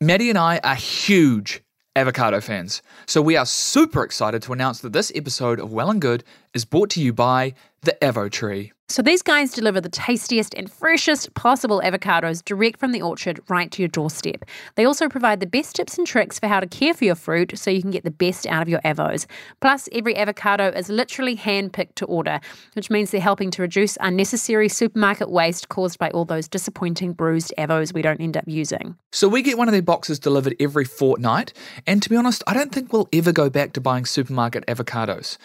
[0.00, 1.62] Maddie and I are huge
[1.94, 6.02] avocado fans, so we are super excited to announce that this episode of Well and
[6.02, 6.22] Good
[6.56, 8.72] is brought to you by the Avo Tree.
[8.88, 13.70] So these guys deliver the tastiest and freshest possible avocados direct from the orchard right
[13.72, 14.44] to your doorstep.
[14.76, 17.58] They also provide the best tips and tricks for how to care for your fruit
[17.58, 19.26] so you can get the best out of your avos.
[19.60, 22.40] Plus, every avocado is literally hand-picked to order,
[22.74, 27.52] which means they're helping to reduce unnecessary supermarket waste caused by all those disappointing bruised
[27.58, 28.96] avos we don't end up using.
[29.12, 31.52] So we get one of their boxes delivered every fortnight,
[31.86, 35.38] and to be honest, I don't think we'll ever go back to buying supermarket avocados.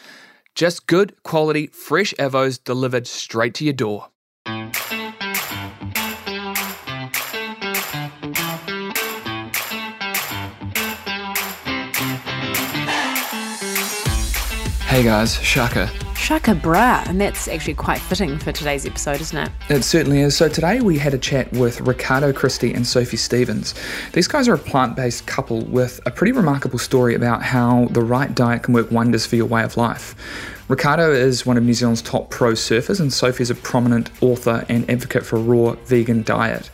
[0.56, 4.08] Just good quality, fresh avos delivered straight to your door.
[14.88, 15.90] Hey guys, Shaka.
[16.22, 19.52] Shaka bra, and that's actually quite fitting for today's episode, isn't it?
[19.70, 20.38] It certainly is.
[20.38, 23.74] So today we had a chat with Ricardo Christie and Sophie Stevens.
[24.14, 28.34] These guys are a plant-based couple with a pretty remarkable story about how the right
[28.36, 30.14] diet can work wonders for your way of life.
[30.68, 34.64] Ricardo is one of New Zealand's top pro surfers, and Sophie is a prominent author
[34.70, 36.70] and advocate for a raw vegan diet.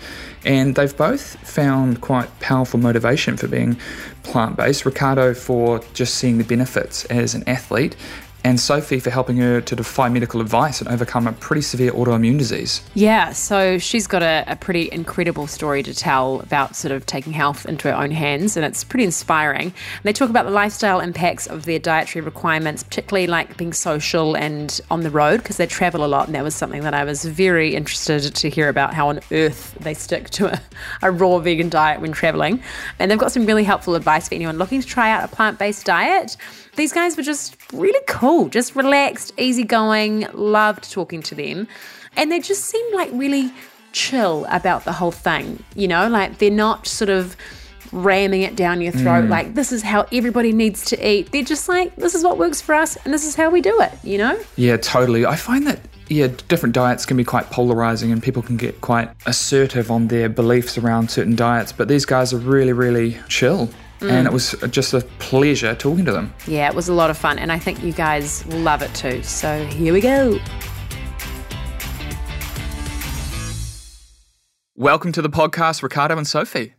[0.46, 3.78] And they've both found quite powerful motivation for being
[4.24, 4.86] plant based.
[4.86, 7.96] Ricardo for just seeing the benefits as an athlete,
[8.44, 12.38] and Sophie for helping her to defy medical advice and overcome a pretty severe autoimmune
[12.38, 12.82] disease.
[12.94, 17.34] Yeah, so she's got a, a, pretty incredible story to tell about sort of taking
[17.34, 19.68] health into her own hands, and it's pretty inspiring.
[19.68, 24.36] And they talk about the lifestyle impacts of their dietary requirements, particularly like being social
[24.36, 27.04] and on the road, because they travel a lot, and that was something that I
[27.04, 30.62] was very interested to hear about how on earth they stick to a,
[31.02, 32.62] a raw vegan diet when traveling.
[33.00, 35.60] And they've got some really helpful advice for anyone looking to try out a plant
[35.60, 36.38] based diet.
[36.78, 41.68] These guys were just really cool, just relaxed, easygoing, loved talking to them.
[42.16, 43.52] And they just seemed like really
[43.94, 47.36] chill about the whole thing, you know, like they're not sort of
[47.92, 49.30] ramming it down your throat mm.
[49.30, 51.32] like this is how everybody needs to eat.
[51.32, 53.82] They're just like this is what works for us and this is how we do
[53.82, 54.40] it, you know?
[54.56, 55.26] Yeah, totally.
[55.26, 55.80] I find that
[56.10, 60.30] yeah, different diets can be quite polarizing and people can get quite assertive on their
[60.30, 63.70] beliefs around certain diets, but these guys are really really chill.
[64.00, 64.12] Mm.
[64.12, 66.34] And it was just a pleasure talking to them.
[66.46, 67.40] Yeah, it was a lot of fun.
[67.40, 69.24] And I think you guys will love it too.
[69.24, 70.40] So here we go.
[74.76, 76.76] Welcome to the podcast, Ricardo and Sophie.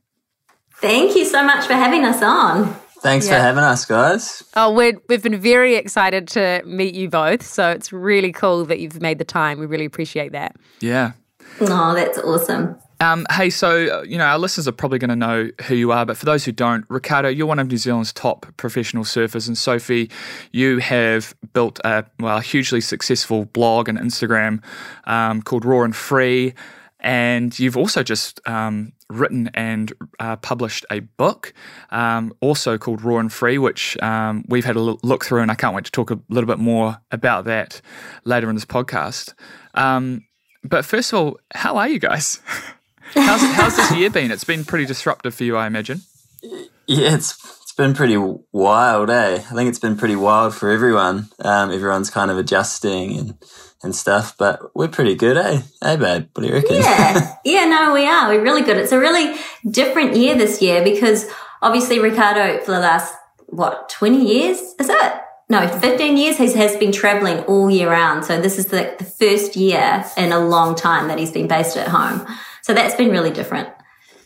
[0.76, 2.76] Thank you so much for having us on.
[3.00, 3.36] Thanks yeah.
[3.36, 4.44] for having us, guys.
[4.54, 7.44] Oh, we have been very excited to meet you both.
[7.44, 9.58] So it's really cool that you've made the time.
[9.58, 10.54] We really appreciate that.
[10.80, 11.12] Yeah.
[11.60, 12.78] Oh, that's awesome.
[13.00, 15.92] Um, hey, so, uh, you know, our listeners are probably going to know who you
[15.92, 19.46] are, but for those who don't, Ricardo, you're one of New Zealand's top professional surfers.
[19.46, 20.10] And Sophie,
[20.50, 24.64] you have built a, well, a hugely successful blog and Instagram
[25.04, 26.54] um, called Raw and Free.
[26.98, 31.52] And you've also just um, written and uh, published a book,
[31.90, 35.54] um, also called Raw and Free, which um, we've had a look through, and I
[35.54, 37.80] can't wait to talk a little bit more about that
[38.24, 39.34] later in this podcast.
[39.74, 40.24] Um,
[40.64, 42.40] but first of all, how are you guys?
[43.14, 44.30] How's, how's this year been?
[44.30, 46.02] It's been pretty disruptive for you, I imagine.
[46.42, 48.16] Yeah, it's it's been pretty
[48.52, 49.34] wild, eh?
[49.34, 51.28] I think it's been pretty wild for everyone.
[51.40, 53.34] Um, everyone's kind of adjusting and
[53.82, 55.62] and stuff, but we're pretty good, eh?
[55.82, 56.76] Hey, babe, what do you reckon?
[56.76, 58.28] Yeah, yeah, no, we are.
[58.28, 58.76] We're really good.
[58.76, 59.38] It's a really
[59.70, 61.26] different year this year because
[61.62, 63.14] obviously Ricardo for the last
[63.46, 65.12] what twenty years is it?
[65.50, 68.26] No, 15 years he has been traveling all year round.
[68.26, 71.78] So this is the, the first year in a long time that he's been based
[71.78, 72.26] at home.
[72.68, 73.66] So that's been really different.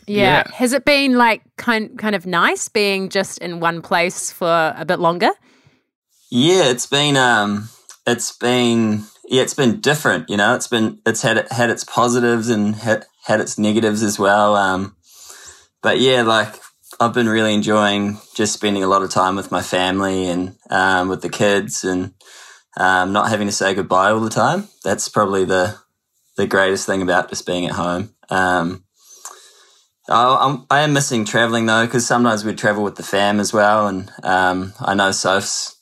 [0.05, 0.43] Yeah.
[0.45, 0.55] yeah.
[0.55, 4.83] Has it been like kind kind of nice being just in one place for a
[4.83, 5.29] bit longer?
[6.29, 7.69] Yeah, it's been um
[8.05, 10.55] it's been yeah, it's been different, you know.
[10.55, 14.57] It's been it's had had its positives and had, had its negatives as well.
[14.57, 14.97] Um
[15.81, 16.53] but yeah, like
[16.99, 21.07] I've been really enjoying just spending a lot of time with my family and um,
[21.07, 22.13] with the kids and
[22.77, 24.67] um, not having to say goodbye all the time.
[24.83, 25.77] That's probably the
[26.35, 28.13] the greatest thing about just being at home.
[28.33, 28.83] Um,
[30.09, 33.87] I, I am missing traveling though, because sometimes we travel with the fam as well.
[33.87, 35.77] And um, I know Soph's,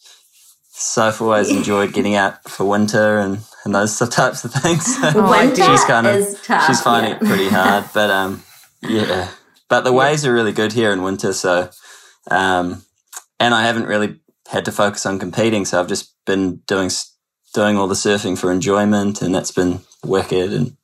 [0.69, 4.97] Soph always enjoyed getting out for winter and, and those types of things.
[5.15, 7.17] winter she's kind of, is tough, she's finding yeah.
[7.17, 7.85] it pretty hard.
[7.93, 8.43] But um,
[8.81, 9.29] yeah,
[9.69, 11.33] but the waves are really good here in winter.
[11.33, 11.69] So,
[12.29, 12.83] um,
[13.39, 15.65] and I haven't really had to focus on competing.
[15.65, 16.89] So I've just been doing,
[17.53, 20.51] doing all the surfing for enjoyment and that's been wicked.
[20.51, 20.77] And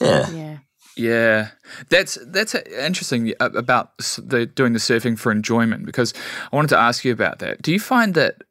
[0.00, 0.30] yeah.
[0.30, 0.55] Yeah.
[0.96, 1.50] Yeah,
[1.90, 6.14] that's that's interesting about the doing the surfing for enjoyment because
[6.50, 7.60] I wanted to ask you about that.
[7.60, 8.42] Do you find that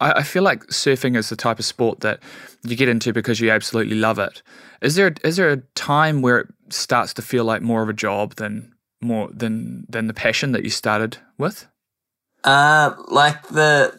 [0.00, 2.20] I, I, feel like surfing is the type of sport that
[2.64, 4.42] you get into because you absolutely love it?
[4.80, 7.94] Is there is there a time where it starts to feel like more of a
[7.94, 11.66] job than more than than the passion that you started with?
[12.44, 13.92] Uh, like the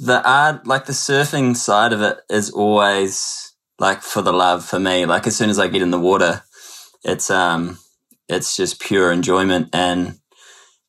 [0.00, 4.80] the art, like the surfing side of it, is always like for the love for
[4.80, 5.06] me.
[5.06, 6.42] Like as soon as I get in the water,
[7.06, 7.78] it's um,
[8.28, 10.18] it's just pure enjoyment, and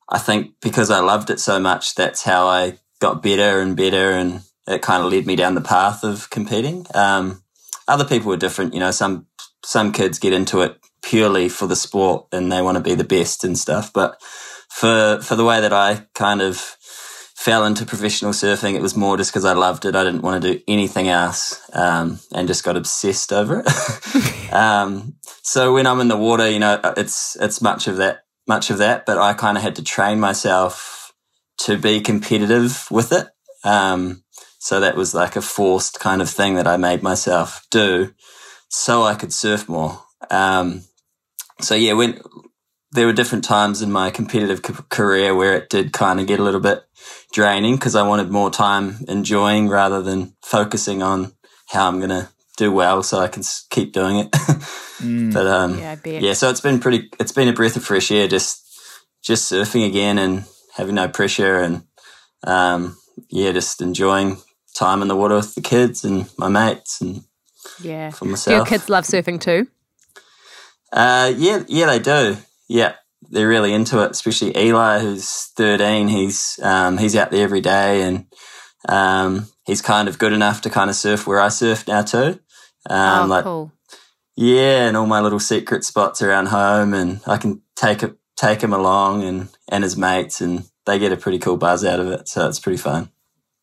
[0.09, 4.11] I think because I loved it so much, that's how I got better and better,
[4.11, 6.85] and it kind of led me down the path of competing.
[6.93, 7.43] Um,
[7.87, 8.91] other people are different, you know.
[8.91, 9.27] Some
[9.63, 13.03] some kids get into it purely for the sport and they want to be the
[13.03, 14.21] best and stuff, but
[14.69, 16.76] for for the way that I kind of
[17.37, 19.95] fell into professional surfing, it was more just because I loved it.
[19.95, 24.51] I didn't want to do anything else, um, and just got obsessed over it.
[24.53, 25.13] um,
[25.43, 28.79] so when I'm in the water, you know, it's it's much of that, much of
[28.79, 29.05] that.
[29.05, 31.13] But I kind of had to train myself
[31.59, 33.27] to be competitive with it.
[33.63, 34.23] Um,
[34.57, 38.15] so that was like a forced kind of thing that I made myself do,
[38.67, 40.01] so I could surf more.
[40.31, 40.85] Um,
[41.61, 42.19] so yeah, when
[42.93, 46.43] there were different times in my competitive career where it did kind of get a
[46.43, 46.83] little bit
[47.37, 51.33] draining because I wanted more time enjoying rather than focusing on
[51.67, 54.31] how I'm going to do well so I can keep doing it.
[54.31, 55.31] mm.
[55.31, 57.11] But um, yeah, yeah, so it's been pretty.
[57.19, 58.65] It's been a breath of fresh air just
[59.21, 60.45] just surfing again and
[60.75, 61.83] having no pressure and
[62.43, 62.97] um,
[63.29, 64.37] yeah, just enjoying
[64.75, 67.21] time in the water with the kids and my mates and
[67.83, 68.09] yeah.
[68.09, 68.51] For myself.
[68.51, 69.67] Do your kids love surfing too?
[70.91, 72.37] Uh, yeah, yeah, they do.
[72.67, 72.95] Yeah,
[73.29, 74.11] they're really into it.
[74.11, 76.07] Especially Eli, who's thirteen.
[76.07, 78.25] He's um, he's out there every day, and
[78.89, 82.39] um, he's kind of good enough to kind of surf where I surf now too.
[82.89, 83.71] Um, oh, like, cool.
[84.35, 88.61] Yeah, and all my little secret spots around home, and I can take it, take
[88.61, 92.07] him along, and and his mates, and they get a pretty cool buzz out of
[92.07, 92.27] it.
[92.27, 93.09] So it's pretty fun.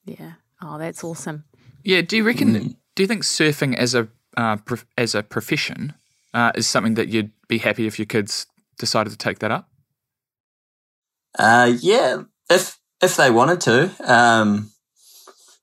[0.05, 0.33] Yeah.
[0.63, 1.45] Oh, that's awesome.
[1.83, 2.03] Yeah.
[2.03, 2.55] Do you reckon?
[2.55, 2.77] Mm.
[2.95, 5.95] Do you think surfing as a uh, prof- as a profession
[6.33, 8.47] uh, is something that you'd be happy if your kids
[8.79, 9.69] decided to take that up?
[11.39, 14.71] Uh, yeah, if if they wanted to, um,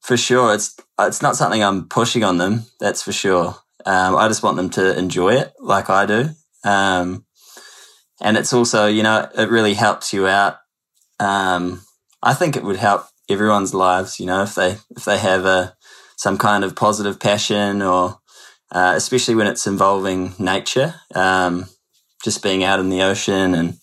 [0.02, 0.54] for sure.
[0.54, 2.66] It's it's not something I'm pushing on them.
[2.80, 3.56] That's for sure.
[3.86, 6.30] Um, I just want them to enjoy it like I do.
[6.64, 7.26] Um,
[8.20, 10.58] and it's also, you know, it really helps you out.
[11.20, 11.82] Um,
[12.22, 15.76] I think it would help everyone's lives, you know, if they if they have a
[16.18, 18.20] some kind of positive passion or
[18.72, 21.66] uh, especially when it's involving nature, um,
[22.24, 23.78] just being out in the ocean and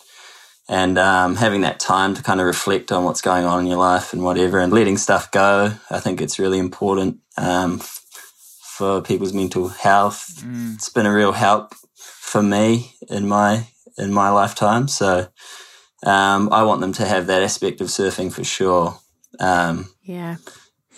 [0.71, 3.79] and um, having that time to kind of reflect on what's going on in your
[3.79, 5.73] life and whatever, and letting stuff go.
[5.91, 10.43] I think it's really important um, for people's mental health.
[10.45, 10.75] Mm.
[10.75, 14.89] It's been a real help for me in my in my lifetime.
[14.89, 15.29] So
[16.05, 18.99] um, I want them to have that aspect of surfing for sure.
[19.41, 20.37] Um, yeah.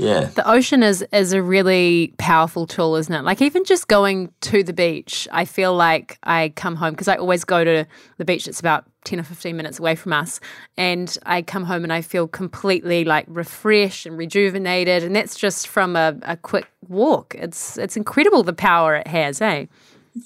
[0.00, 0.26] Yeah.
[0.26, 3.23] The ocean is is a really powerful tool, isn't it?
[3.23, 7.17] Like even just going to the beach, I feel like I come home because I
[7.17, 7.87] always go to
[8.17, 10.41] the beach that's about 10 or 15 minutes away from us
[10.76, 15.69] and I come home and I feel completely like refreshed and rejuvenated and that's just
[15.69, 17.35] from a, a quick walk.
[17.38, 19.67] It's it's incredible the power it has, eh?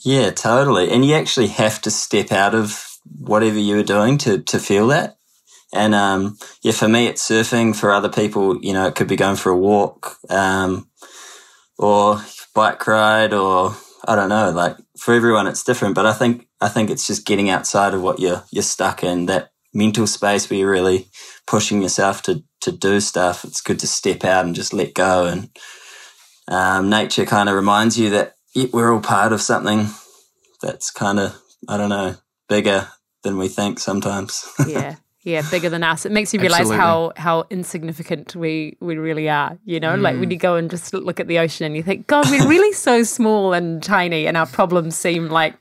[0.01, 0.91] Yeah, totally.
[0.91, 4.87] And you actually have to step out of whatever you were doing to to feel
[4.89, 5.19] that.
[5.75, 7.75] And um, yeah, for me, it's surfing.
[7.75, 10.89] For other people, you know, it could be going for a walk um,
[11.77, 12.21] or
[12.55, 13.75] bike ride, or
[14.07, 14.51] I don't know.
[14.51, 15.97] Like for everyone, it's different.
[15.97, 19.27] But I think I think it's just getting outside of what you're you're stuck in
[19.27, 21.09] that mental space where you're really
[21.47, 23.45] pushing yourself to to do stuff.
[23.45, 25.27] It's good to step out and just let go.
[25.27, 25.51] And
[26.47, 28.37] um, nature kind of reminds you that
[28.73, 29.89] we're all part of something
[30.63, 31.37] that's kind of
[31.69, 32.15] I don't know
[32.49, 32.89] bigger
[33.25, 34.49] than we think sometimes.
[34.69, 34.97] yeah.
[35.25, 36.05] Yeah, bigger than us.
[36.05, 39.59] It makes you realize how how insignificant we we really are.
[39.65, 40.03] You know, mm.
[40.03, 40.33] like when mm.
[40.33, 43.03] you go and just look at the ocean and you think, God, we're really so
[43.05, 45.55] small and tiny, and our problems seem like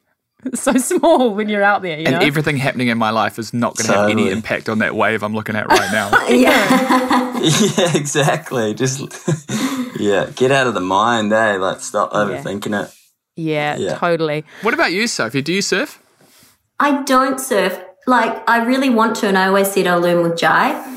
[0.53, 1.97] so small when you're out there.
[1.97, 2.19] and know?
[2.19, 4.11] everything happening in my life is not going to totally.
[4.11, 6.09] have any impact on that wave I'm looking at right now.
[6.27, 8.73] yeah, yeah, exactly.
[8.73, 8.99] Just
[9.97, 11.55] yeah, get out of the mind, eh?
[11.55, 12.83] Like stop overthinking yeah.
[12.83, 12.93] it.
[13.35, 14.43] Yeah, yeah, totally.
[14.61, 15.41] What about you, Sophie?
[15.41, 16.01] Do you surf?
[16.79, 20.37] I don't surf like I really want to, and I always said I'll learn with
[20.37, 20.91] Jai.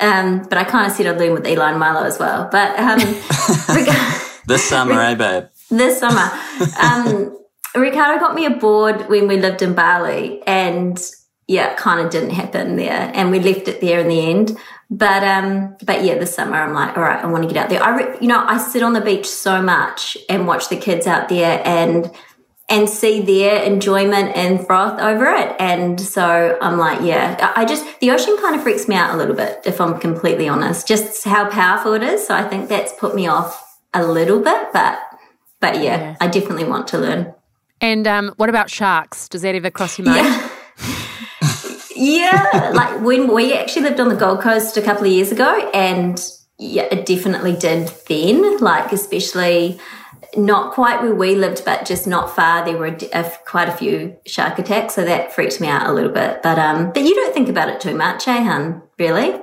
[0.00, 2.48] Um, but I kind of said I'd learn with Eli and Milo as well.
[2.50, 2.98] But um,
[4.46, 5.44] this summer, eh, babe?
[5.70, 6.30] This summer,
[6.80, 7.36] um,
[7.74, 10.98] Ricardo got me a board when we lived in Bali, and
[11.48, 14.56] yeah, it kind of didn't happen there, and we left it there in the end.
[14.90, 17.68] But um, but yeah, this summer I'm like, all right, I want to get out
[17.68, 17.82] there.
[17.82, 21.06] I, re- you know, I sit on the beach so much and watch the kids
[21.06, 22.10] out there, and
[22.68, 25.56] and see their enjoyment and froth over it.
[25.58, 29.16] And so I'm like, yeah, I just, the ocean kind of freaks me out a
[29.16, 32.26] little bit, if I'm completely honest, just how powerful it is.
[32.26, 34.98] So I think that's put me off a little bit, but,
[35.60, 36.16] but yeah, yeah.
[36.20, 37.34] I definitely want to learn.
[37.80, 39.28] And um, what about sharks?
[39.28, 40.26] Does that ever cross your mind?
[40.26, 40.50] Yeah.
[41.96, 45.70] yeah, like when we actually lived on the Gold Coast a couple of years ago,
[45.72, 46.20] and
[46.58, 48.58] yeah, it definitely did then.
[48.58, 49.80] Like especially
[50.38, 52.64] not quite where we lived, but just not far.
[52.64, 55.92] There were a, a, quite a few shark attacks, so that freaked me out a
[55.92, 56.42] little bit.
[56.42, 58.82] But um, but you don't think about it too much, eh, hun?
[58.98, 59.40] Really?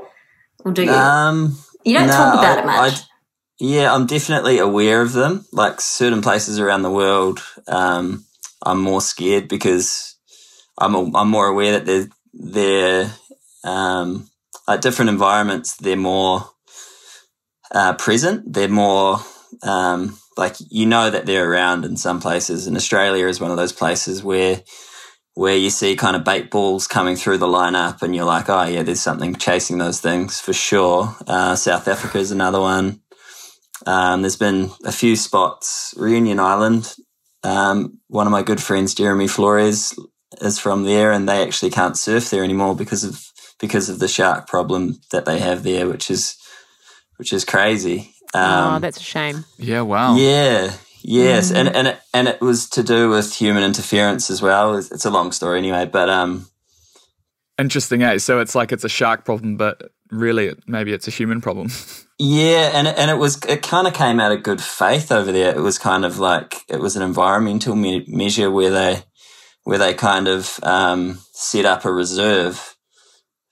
[0.63, 0.91] Or do you?
[0.91, 2.93] Um, you don't no, talk about I- it much.
[2.93, 3.03] I-
[3.57, 5.45] yeah, I'm definitely aware of them.
[5.53, 8.25] Like certain places around the world, um,
[8.61, 10.17] I'm more scared because
[10.77, 13.13] I'm a, I'm more aware that they're they're
[13.63, 14.29] um,
[14.67, 15.77] like different environments.
[15.77, 16.49] They're more
[17.71, 18.51] uh, present.
[18.51, 19.19] They're more
[19.63, 22.67] um, like you know that they're around in some places.
[22.67, 24.61] And Australia is one of those places where
[25.35, 28.63] where you see kind of bait balls coming through the lineup, and you're like, oh
[28.63, 31.15] yeah, there's something chasing those things for sure.
[31.27, 33.01] Uh, South Africa is another one.
[33.85, 35.93] Um, there's been a few spots.
[35.97, 36.95] Reunion Island.
[37.43, 39.93] Um, one of my good friends, Jeremy Flores,
[40.41, 44.07] is from there, and they actually can't surf there anymore because of because of the
[44.07, 46.37] shark problem that they have there, which is
[47.17, 48.14] which is crazy.
[48.35, 49.45] Oh, Um, that's a shame.
[49.57, 50.15] Yeah, wow.
[50.15, 50.73] yeah,
[51.03, 54.75] yes, and and it, and it was to do with human interference as well.
[54.77, 56.47] It's, it's a long story anyway, but um,
[57.57, 58.17] Interesting, eh?
[58.17, 61.69] So it's like it's a shark problem, but really, it, maybe it's a human problem.
[62.19, 65.31] yeah, and it, and it was it kind of came out of good faith over
[65.31, 65.55] there.
[65.55, 69.03] It was kind of like it was an environmental me- measure where they
[69.63, 72.74] where they kind of um, set up a reserve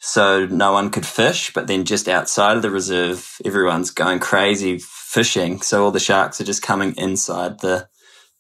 [0.06, 4.78] so no one could fish, but then just outside of the reserve, everyone's going crazy
[4.78, 5.62] fishing.
[5.62, 7.88] So all the sharks are just coming inside the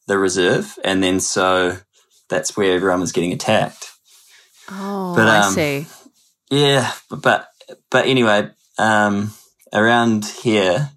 [0.07, 1.77] the reserve, and then so
[2.29, 3.91] that's where everyone was getting attacked.
[4.69, 5.87] Oh, But, I um, see.
[6.51, 7.47] Yeah, but
[7.89, 9.31] but anyway, um,
[9.71, 10.89] around here,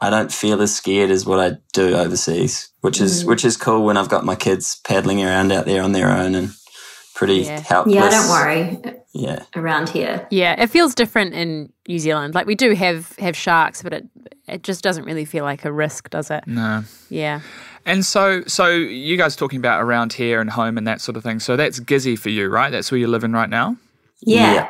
[0.00, 3.84] I don't feel as scared as what I do overseas, which is which is cool
[3.84, 6.50] when I've got my kids paddling around out there on their own and
[7.16, 7.60] pretty Yeah.
[7.60, 7.94] helpless.
[7.96, 8.96] yeah, don't worry.
[9.18, 12.34] Yeah, Around here, Yeah, it feels different in New Zealand.
[12.34, 14.04] Like we do have have sharks, but it
[14.46, 16.44] it just doesn't really feel like a risk, does it?
[16.46, 16.84] no.
[17.08, 17.40] Yeah.
[17.84, 21.22] And so, so you guys talking about around here and home and that sort of
[21.22, 21.38] thing.
[21.38, 22.70] So that's Gizzy for you, right?
[22.70, 23.76] That's where you're living right now.
[24.20, 24.52] yeah.
[24.54, 24.68] Yeah.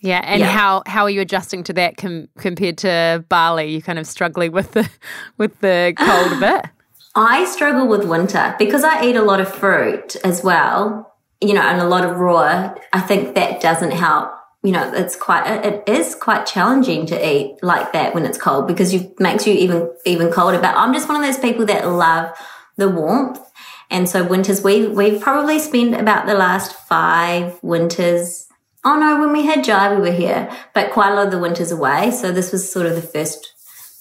[0.00, 0.46] Yeah, and Yeah.
[0.50, 3.66] how how are you adjusting to that com- compared to Bali?
[3.74, 4.88] You kind of struggling with the
[5.38, 6.70] with the cold a bit.
[7.16, 11.13] I struggle with winter because I eat a lot of fruit as well,
[11.46, 12.74] you know, and a lot of raw.
[12.92, 14.32] I think that doesn't help.
[14.62, 18.66] You know, it's quite, it is quite challenging to eat like that when it's cold
[18.66, 20.58] because you makes you even, even colder.
[20.58, 22.34] But I'm just one of those people that love
[22.76, 23.40] the warmth.
[23.90, 28.48] And so winters, we, we've probably spent about the last five winters.
[28.84, 31.38] Oh no, when we had Jai, we were here, but quite a lot of the
[31.38, 32.10] winters away.
[32.10, 33.53] So this was sort of the first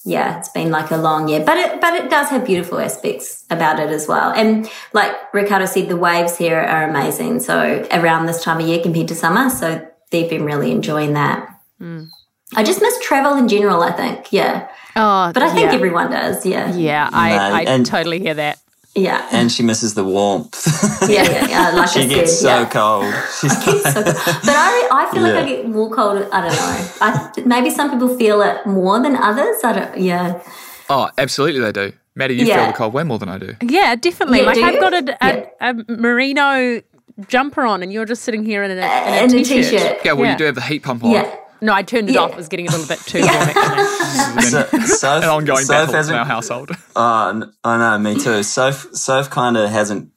[0.06, 3.46] yeah, it's been like a long year, but it but it does have beautiful aspects
[3.50, 4.32] about it as well.
[4.32, 7.40] And like Ricardo said, the waves here are amazing.
[7.40, 11.50] So around this time of year compared to summer, so they've been really enjoying that.
[11.82, 12.10] Mm.
[12.56, 13.82] I just miss travel in general.
[13.82, 15.76] I think, yeah, Oh, but I think yeah.
[15.76, 16.46] everyone does.
[16.46, 18.60] Yeah, yeah, I, No, I and- totally hear that.
[18.96, 20.66] Yeah, and she misses the warmth.
[21.10, 21.48] yeah, yeah.
[21.48, 21.70] yeah.
[21.72, 22.70] Like she I gets said, so yeah.
[22.70, 23.14] cold.
[23.42, 24.16] She's It's so cold.
[24.46, 26.28] But I, I feel like I get more cold.
[26.32, 26.92] I don't know.
[27.02, 29.58] I, maybe some people feel it more than others.
[29.64, 29.98] I don't.
[29.98, 30.44] Yeah.
[30.90, 31.94] Oh, absolutely, they do.
[32.16, 33.56] Maddie, you feel the cold way more than I do.
[33.64, 34.40] Yeah, definitely.
[34.42, 36.82] Yeah, like I've got a, a, a merino
[37.28, 39.72] jumper on, and you're just sitting here in a, in a, And a t-shirt.
[39.72, 39.98] t-shirt.
[40.06, 40.32] Yeah, well, Yeah.
[40.34, 41.12] you do have the heat pump on.
[41.12, 41.36] Yeah.
[41.64, 42.22] No, I turned it Yeah.
[42.22, 42.32] off.
[42.32, 43.32] It was getting a little bit too warm.
[43.32, 44.42] Actually.
[44.42, 44.66] so,
[44.96, 46.72] Soph, An ongoing Soph battle in hasn't- our household.
[46.96, 48.44] Oh, n- I know, me too.
[48.44, 50.10] Soph, Soph kind of hasn't.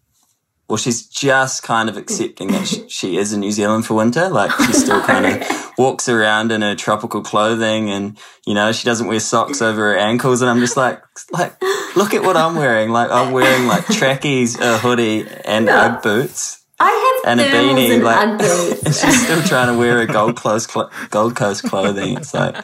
[0.69, 4.29] Well, she's just kind of accepting that she, she is in New Zealand for winter.
[4.29, 8.85] Like she still kind of walks around in her tropical clothing, and you know she
[8.85, 10.43] doesn't wear socks over her ankles.
[10.43, 11.01] And I'm just like,
[11.31, 11.55] like,
[11.95, 12.91] look at what I'm wearing.
[12.91, 17.95] Like I'm wearing like trackies, a hoodie, and UGG boots, I have and a beanie.
[17.95, 18.83] and Like, Ugg boots.
[18.85, 22.17] and she's still trying to wear her Gold Coast cl- Gold Coast clothing.
[22.17, 22.55] It's like,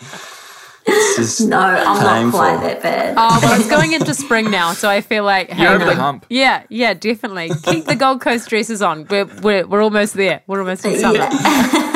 [0.85, 2.40] it's just No, I'm Painful.
[2.40, 3.14] not quite that bad.
[3.16, 5.95] Oh, well, it's going into spring now, so I feel like hey, You're over the
[5.95, 6.26] hump.
[6.28, 7.50] Yeah, yeah, definitely.
[7.62, 9.07] Keep the Gold Coast dresses on.
[9.09, 10.42] We're we're, we're almost there.
[10.47, 11.19] We're almost in summer.
[11.19, 11.78] yeah.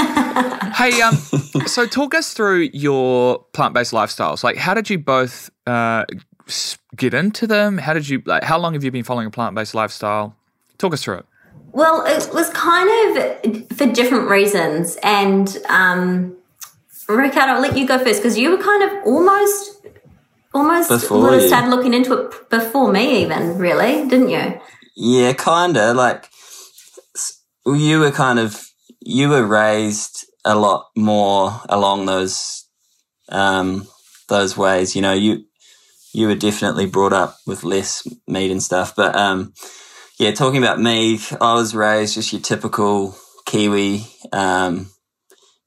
[0.76, 1.14] Hey, um,
[1.66, 4.44] so talk us through your plant-based lifestyles.
[4.44, 6.04] Like, how did you both uh,
[6.94, 7.78] get into them?
[7.78, 8.42] How did you like?
[8.44, 10.36] How long have you been following a plant-based lifestyle?
[10.76, 11.26] Talk us through it.
[11.76, 14.96] Well, it was kind of for different reasons.
[15.02, 16.34] And um,
[17.06, 19.86] Ricardo, I'll let you go first because you were kind of almost,
[20.54, 24.58] almost Before started looking into it before me, even really, didn't you?
[24.96, 25.92] Yeah, kinda.
[25.92, 26.30] Like
[27.66, 32.64] you were kind of you were raised a lot more along those
[33.28, 33.86] um
[34.30, 34.96] those ways.
[34.96, 35.44] You know, you
[36.14, 38.96] you were definitely brought up with less meat and stuff.
[38.96, 39.52] But um
[40.18, 44.90] yeah, talking about me, I was raised just your typical kiwi, um,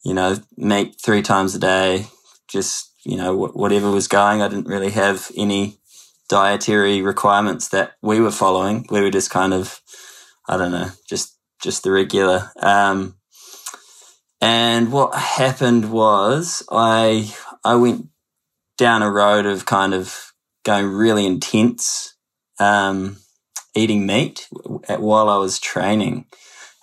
[0.03, 2.07] you know, meat three times a day,
[2.47, 4.41] just, you know, wh- whatever was going.
[4.41, 5.77] I didn't really have any
[6.29, 8.87] dietary requirements that we were following.
[8.89, 9.81] We were just kind of,
[10.47, 12.51] I don't know, just, just the regular.
[12.59, 13.15] Um,
[14.41, 18.07] and what happened was I, I went
[18.77, 20.33] down a road of kind of
[20.65, 22.15] going really intense,
[22.59, 23.17] um,
[23.75, 26.25] eating meat while I was training.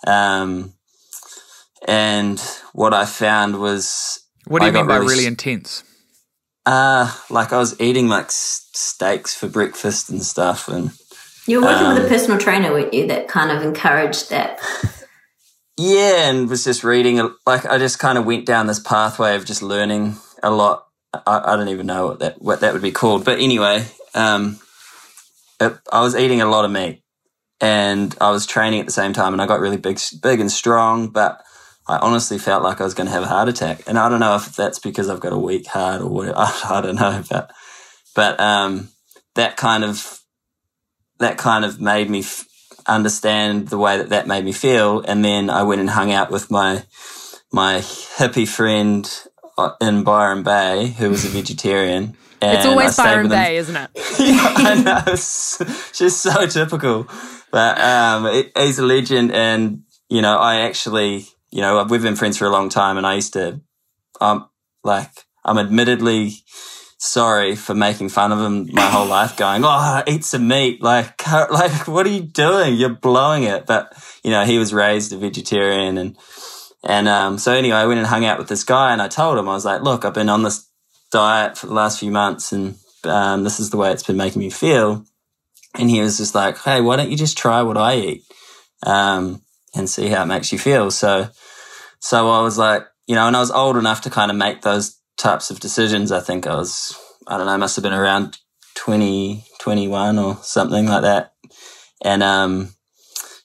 [0.05, 0.73] Um,
[1.87, 2.39] and
[2.73, 4.19] what I found was.
[4.45, 5.83] What do you I mean by really, really intense?
[6.65, 10.67] Uh, like I was eating like steaks for breakfast and stuff.
[10.67, 10.91] And
[11.45, 13.07] you were working um, with a um, personal trainer, weren't you?
[13.07, 14.59] That kind of encouraged that.
[15.77, 17.17] Yeah, and was just reading.
[17.45, 20.87] Like I just kind of went down this pathway of just learning a lot.
[21.13, 24.59] I, I don't even know what that what that would be called, but anyway, um,
[25.59, 27.03] it, I was eating a lot of meat,
[27.59, 30.51] and I was training at the same time, and I got really big, big and
[30.51, 31.09] strong.
[31.09, 31.43] But
[31.87, 34.19] I honestly felt like I was going to have a heart attack, and I don't
[34.19, 36.33] know if that's because I've got a weak heart or what.
[36.37, 37.51] I, don't know, but
[38.15, 38.89] but um,
[39.35, 40.19] that kind of
[41.19, 42.45] that kind of made me f-
[42.85, 46.31] understand the way that that made me feel, and then I went and hung out
[46.31, 46.83] with my
[47.51, 49.09] my hippie friend
[49.81, 52.15] in Byron Bay who was a vegetarian.
[52.41, 53.89] it's always Byron Bay, isn't it?
[54.19, 55.11] yeah, I know.
[55.13, 57.07] Just so typical.
[57.51, 62.15] But um, it, he's a legend, and you know, I actually, you know, we've been
[62.15, 63.61] friends for a long time, and I used to,
[64.19, 64.49] um,
[64.83, 65.11] like,
[65.45, 66.33] I'm admittedly
[66.99, 71.25] sorry for making fun of him my whole life, going, "Oh, eat some meat!" Like,
[71.31, 72.75] like, what are you doing?
[72.75, 73.65] You're blowing it.
[73.65, 76.17] But you know, he was raised a vegetarian, and
[76.83, 79.37] and um, so anyway, I went and hung out with this guy, and I told
[79.37, 80.67] him I was like, "Look, I've been on this
[81.11, 84.39] diet for the last few months, and um, this is the way it's been making
[84.39, 85.05] me feel."
[85.77, 88.23] And he was just like, Hey, why don't you just try what I eat?
[88.85, 89.41] Um,
[89.75, 90.91] and see how it makes you feel.
[90.91, 91.29] So,
[91.99, 94.61] so I was like, you know, and I was old enough to kind of make
[94.61, 96.11] those types of decisions.
[96.11, 96.97] I think I was,
[97.27, 98.37] I don't know, must have been around
[98.75, 101.33] 20, 21 or something like that.
[102.03, 102.69] And, um,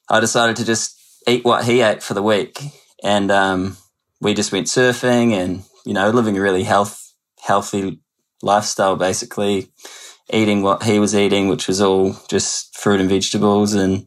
[0.08, 2.58] I decided to just eat what he ate for the week.
[3.02, 3.76] And, um,
[4.20, 8.00] we just went surfing and, you know, living a really health, healthy
[8.42, 9.72] lifestyle, basically
[10.32, 14.06] eating what he was eating, which was all just fruit and vegetables and,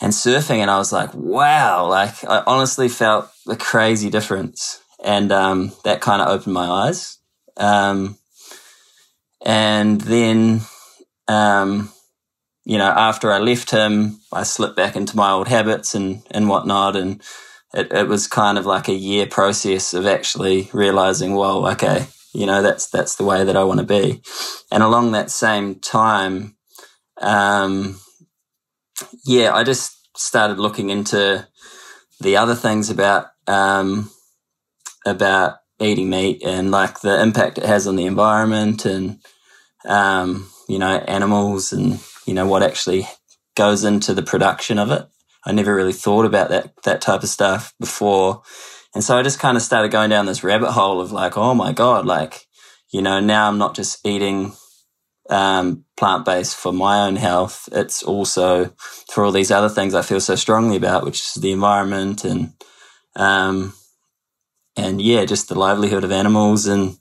[0.00, 0.58] and surfing.
[0.58, 4.82] And I was like, wow, like I honestly felt the crazy difference.
[5.02, 7.18] And, um, that kind of opened my eyes.
[7.56, 8.18] Um,
[9.44, 10.60] and then,
[11.26, 11.90] um,
[12.66, 16.48] you know, after I left him, I slipped back into my old habits and, and
[16.48, 16.96] whatnot.
[16.96, 17.22] And
[17.74, 22.46] it, it was kind of like a year process of actually realizing, well, okay, you
[22.46, 24.22] know, that's that's the way that I want to be.
[24.70, 26.56] And along that same time,
[27.20, 27.98] um,
[29.24, 31.46] yeah, I just started looking into
[32.20, 34.10] the other things about um,
[35.06, 39.18] about eating meat and like the impact it has on the environment and
[39.86, 43.08] um, you know animals and you know what actually
[43.56, 45.06] goes into the production of it.
[45.46, 48.42] I never really thought about that that type of stuff before
[48.94, 51.54] and so I just kind of started going down this rabbit hole of like, oh
[51.54, 52.46] my God, like,
[52.92, 54.52] you know, now I'm not just eating
[55.28, 57.68] um, plant based for my own health.
[57.72, 58.74] It's also
[59.12, 62.52] for all these other things I feel so strongly about, which is the environment and,
[63.14, 63.74] um,
[64.76, 66.66] and yeah, just the livelihood of animals.
[66.66, 66.98] And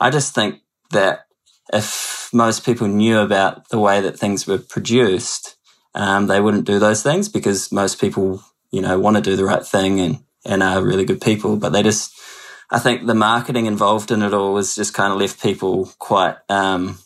[0.00, 1.26] I just think that
[1.72, 5.56] if most people knew about the way that things were produced,
[5.98, 9.44] um, they wouldn't do those things because most people, you know, want to do the
[9.44, 12.12] right thing and and are really good people, but they just,
[12.70, 16.36] I think the marketing involved in it all has just kind of left people quite,
[16.48, 16.98] um,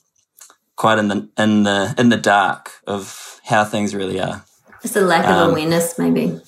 [0.77, 4.45] quite in the in the in the dark of how things really are.
[4.85, 6.39] It's a lack of um, awareness, maybe.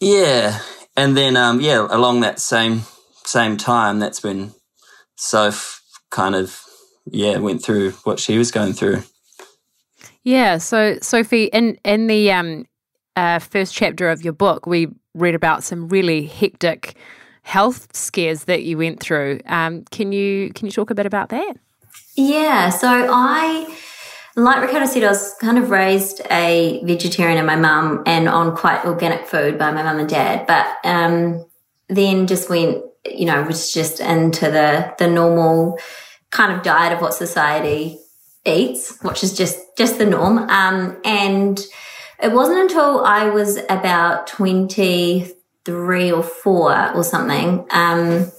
[0.00, 0.58] Yeah,
[0.96, 2.82] and then um, yeah, along that same
[3.24, 4.52] same time, that's when
[5.16, 5.80] Soph
[6.10, 6.60] kind of
[7.06, 9.04] yeah went through what she was going through.
[10.24, 10.58] Yeah.
[10.58, 12.66] So Sophie, in in the um,
[13.14, 16.96] uh, first chapter of your book, we read about some really hectic
[17.42, 19.40] health scares that you went through.
[19.46, 21.56] Um, can you can you talk a bit about that?
[22.16, 23.76] Yeah, so I,
[24.36, 28.56] like Ricardo said, I was kind of raised a vegetarian and my mum and on
[28.56, 31.44] quite organic food by my mum and dad, but um,
[31.88, 35.78] then just went, you know, was just into the the normal
[36.30, 37.98] kind of diet of what society
[38.44, 41.60] eats, which is just just the norm, um, and
[42.22, 48.30] it wasn't until I was about 23 or 4 or something, um,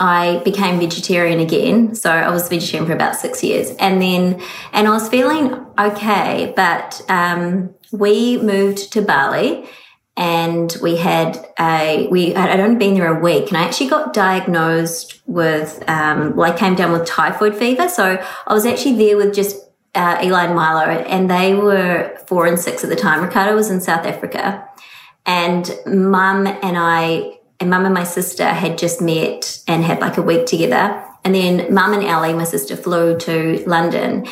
[0.00, 1.94] I became vegetarian again.
[1.94, 3.70] So I was vegetarian for about six years.
[3.78, 4.40] And then,
[4.72, 9.68] and I was feeling okay, but um, we moved to Bali
[10.20, 14.12] and we had a we had only been there a week and i actually got
[14.12, 17.88] diagnosed with um, well i came down with typhoid fever.
[17.88, 19.56] So i was actually there with just
[19.94, 23.22] uh, eli and milo and they were four and six at the time.
[23.24, 24.68] Ricardo was in south africa.
[25.24, 30.18] And mum and i and mum and my sister had just met and had like
[30.18, 31.02] a week together.
[31.24, 34.26] And then mum and ellie my sister flew to london.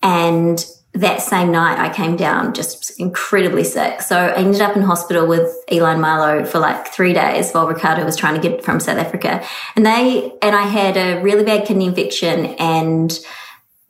[0.00, 4.00] And that same night I came down just incredibly sick.
[4.00, 7.66] So I ended up in hospital with Eli and Milo for like three days while
[7.66, 9.44] Ricardo was trying to get from South Africa.
[9.74, 13.18] And they, and I had a really bad kidney infection and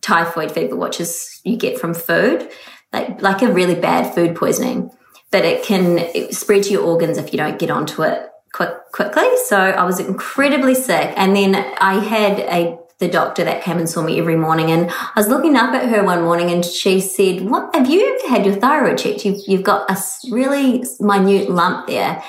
[0.01, 2.49] typhoid fever, which is you get from food,
[2.93, 4.91] like, like a really bad food poisoning,
[5.31, 9.29] but it can spread to your organs if you don't get onto it quick, quickly.
[9.45, 11.13] So I was incredibly sick.
[11.17, 14.71] And then I had a the doctor that came and saw me every morning.
[14.71, 18.21] And I was looking up at her one morning and she said, what have you
[18.29, 19.25] had your thyroid checked?
[19.25, 19.99] You've, you've got a
[20.31, 22.23] really minute lump there.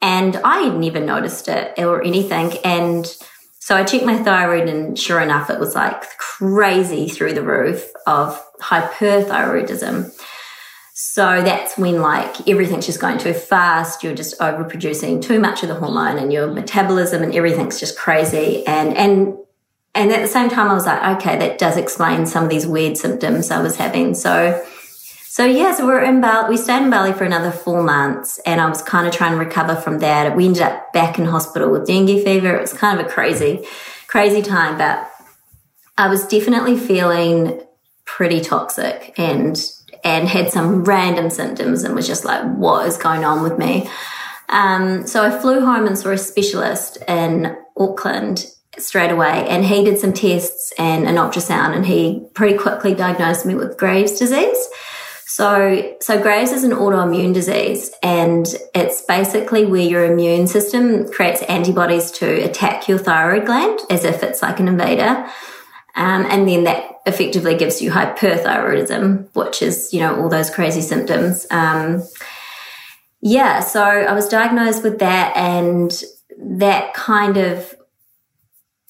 [0.00, 2.58] And I had never noticed it or anything.
[2.64, 3.06] And
[3.58, 7.90] so I checked my thyroid and sure enough, it was like crazy through the roof
[8.06, 10.12] of hyperthyroidism.
[10.92, 14.04] So that's when like everything's just going too fast.
[14.04, 18.64] You're just overproducing too much of the hormone and your metabolism and everything's just crazy.
[18.66, 19.36] And, and
[19.94, 22.66] and at the same time, I was like, okay, that does explain some of these
[22.66, 24.14] weird symptoms I was having.
[24.14, 24.64] So,
[25.26, 26.50] so yeah, so we're in Bali.
[26.50, 29.38] We stayed in Bali for another four months, and I was kind of trying to
[29.38, 30.36] recover from that.
[30.36, 32.56] We ended up back in hospital with dengue fever.
[32.56, 33.64] It was kind of a crazy,
[34.08, 35.10] crazy time, but
[35.96, 37.62] I was definitely feeling
[38.04, 39.60] pretty toxic and
[40.02, 43.88] and had some random symptoms and was just like, what is going on with me?
[44.50, 48.46] Um, so I flew home and saw a specialist in Auckland
[48.78, 53.46] straight away and he did some tests and an ultrasound and he pretty quickly diagnosed
[53.46, 54.68] me with Graves disease.
[55.26, 61.42] So, so Graves is an autoimmune disease and it's basically where your immune system creates
[61.42, 65.26] antibodies to attack your thyroid gland as if it's like an invader.
[65.96, 70.80] Um, and then that effectively gives you hyperthyroidism, which is, you know, all those crazy
[70.80, 71.46] symptoms.
[71.50, 72.02] Um,
[73.20, 75.90] yeah, so I was diagnosed with that and
[76.38, 77.74] that kind of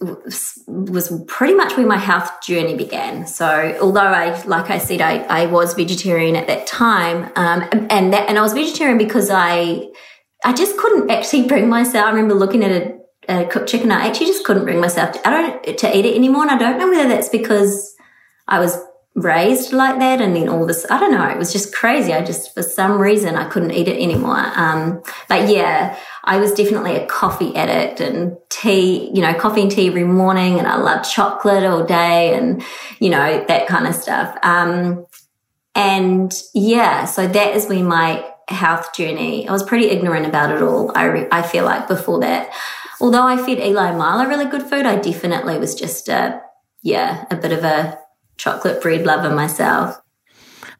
[0.01, 3.27] was pretty much where my health journey began.
[3.27, 8.13] So, although I, like I said, I, I was vegetarian at that time, um, and
[8.13, 9.87] that, and I was vegetarian because I,
[10.45, 12.07] I just couldn't actually bring myself.
[12.07, 13.93] I remember looking at a, a cooked chicken.
[13.93, 15.13] I actually just couldn't bring myself.
[15.13, 17.95] To, I don't to eat it anymore, and I don't know whether that's because
[18.49, 18.77] I was
[19.14, 22.12] raised like that and then all this i don't know it was just crazy.
[22.12, 24.44] I just for some reason i couldn't eat it anymore.
[24.57, 29.70] Um, but yeah i was definitely a coffee addict and tea you know coffee and
[29.70, 32.62] tea every morning and i loved chocolate all day and
[32.98, 34.37] you know that kind of stuff.
[34.42, 35.07] Um,
[35.77, 40.61] and yeah so that is when my health journey i was pretty ignorant about it
[40.61, 42.50] all i, re- I feel like before that.
[43.00, 46.40] Although i fed eli milo really good food i definitely was just a
[46.83, 47.98] yeah a bit of a
[48.37, 50.01] chocolate bread lover myself.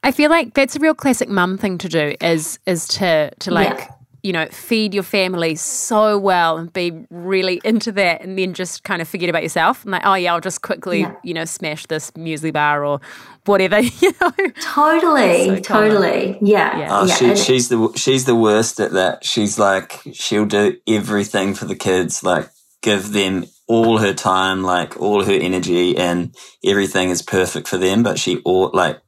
[0.05, 3.51] I feel like that's a real classic mum thing to do is is to to
[3.51, 3.89] like yeah.
[4.23, 8.85] you know feed your family so well and be really into that and then just
[8.85, 11.15] kind of forget about yourself and like oh yeah I'll just quickly yeah.
[11.25, 13.01] you know smash this muesli bar or
[13.47, 16.89] whatever you know totally so totally yeah, yeah.
[16.91, 21.65] Oh, she, she's the she's the worst at that she's like she'll do everything for
[21.65, 22.51] the kids like
[22.83, 28.03] give them all her time, like all her energy and everything is perfect for them,
[28.03, 29.01] but she ought like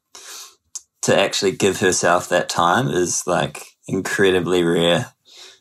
[1.03, 5.13] to actually give herself that time is like incredibly rare.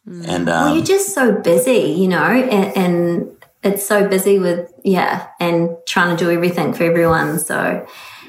[0.07, 0.27] Mm.
[0.27, 4.71] And um, well, you're just so busy, you know, and, and it's so busy with
[4.83, 7.39] yeah, and trying to do everything for everyone.
[7.39, 7.85] So,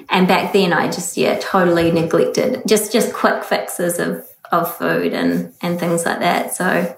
[0.08, 5.12] and back then I just yeah totally neglected just just quick fixes of of food
[5.12, 6.54] and and things like that.
[6.54, 6.96] So,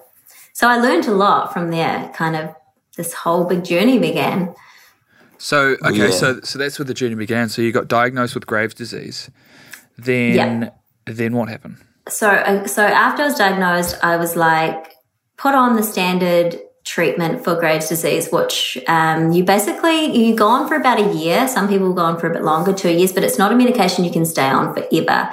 [0.53, 2.55] so I learned a lot from there, kind of
[2.99, 4.53] this whole big journey began.
[5.37, 6.11] So okay, yeah.
[6.11, 7.47] so so that's where the journey began.
[7.47, 9.31] So you got diagnosed with Graves' disease.
[9.97, 10.81] Then yep.
[11.05, 11.77] then what happened?
[12.09, 14.93] So uh, so after I was diagnosed, I was like
[15.37, 20.67] put on the standard treatment for Graves' disease, which um, you basically you go on
[20.67, 21.47] for about a year.
[21.47, 24.03] Some people go on for a bit longer, two years, but it's not a medication
[24.03, 25.31] you can stay on forever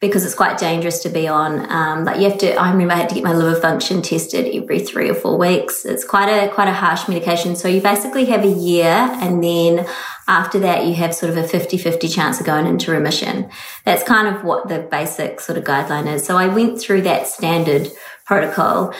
[0.00, 1.70] because it's quite dangerous to be on.
[1.72, 4.46] Um, like you have to, I remember I had to get my liver function tested
[4.54, 5.86] every three or four weeks.
[5.86, 7.56] It's quite a, quite a harsh medication.
[7.56, 9.86] So you basically have a year and then
[10.28, 13.48] after that you have sort of a 50-50 chance of going into remission.
[13.84, 16.26] That's kind of what the basic sort of guideline is.
[16.26, 17.88] So I went through that standard
[18.26, 18.92] protocol.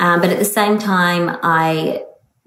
[0.00, 2.02] Um, but at the same time, I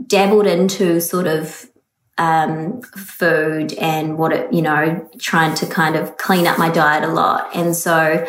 [0.06, 1.70] dabbled into sort of
[2.18, 7.04] um, food and what it, you know, trying to kind of clean up my diet
[7.04, 7.50] a lot.
[7.56, 8.26] And so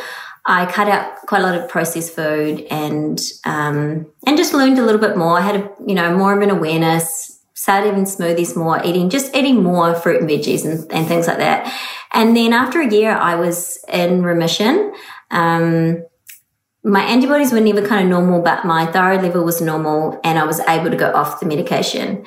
[0.46, 4.84] I cut out quite a lot of processed food and um, and just learned a
[4.84, 5.38] little bit more.
[5.38, 7.30] I had a you know more of an awareness.
[7.56, 11.38] Started having smoothies more, eating just eating more fruit and veggies and, and things like
[11.38, 11.72] that.
[12.12, 14.92] And then after a year, I was in remission.
[15.30, 16.04] Um,
[16.82, 20.44] my antibodies were never kind of normal, but my thyroid level was normal, and I
[20.44, 22.26] was able to go off the medication.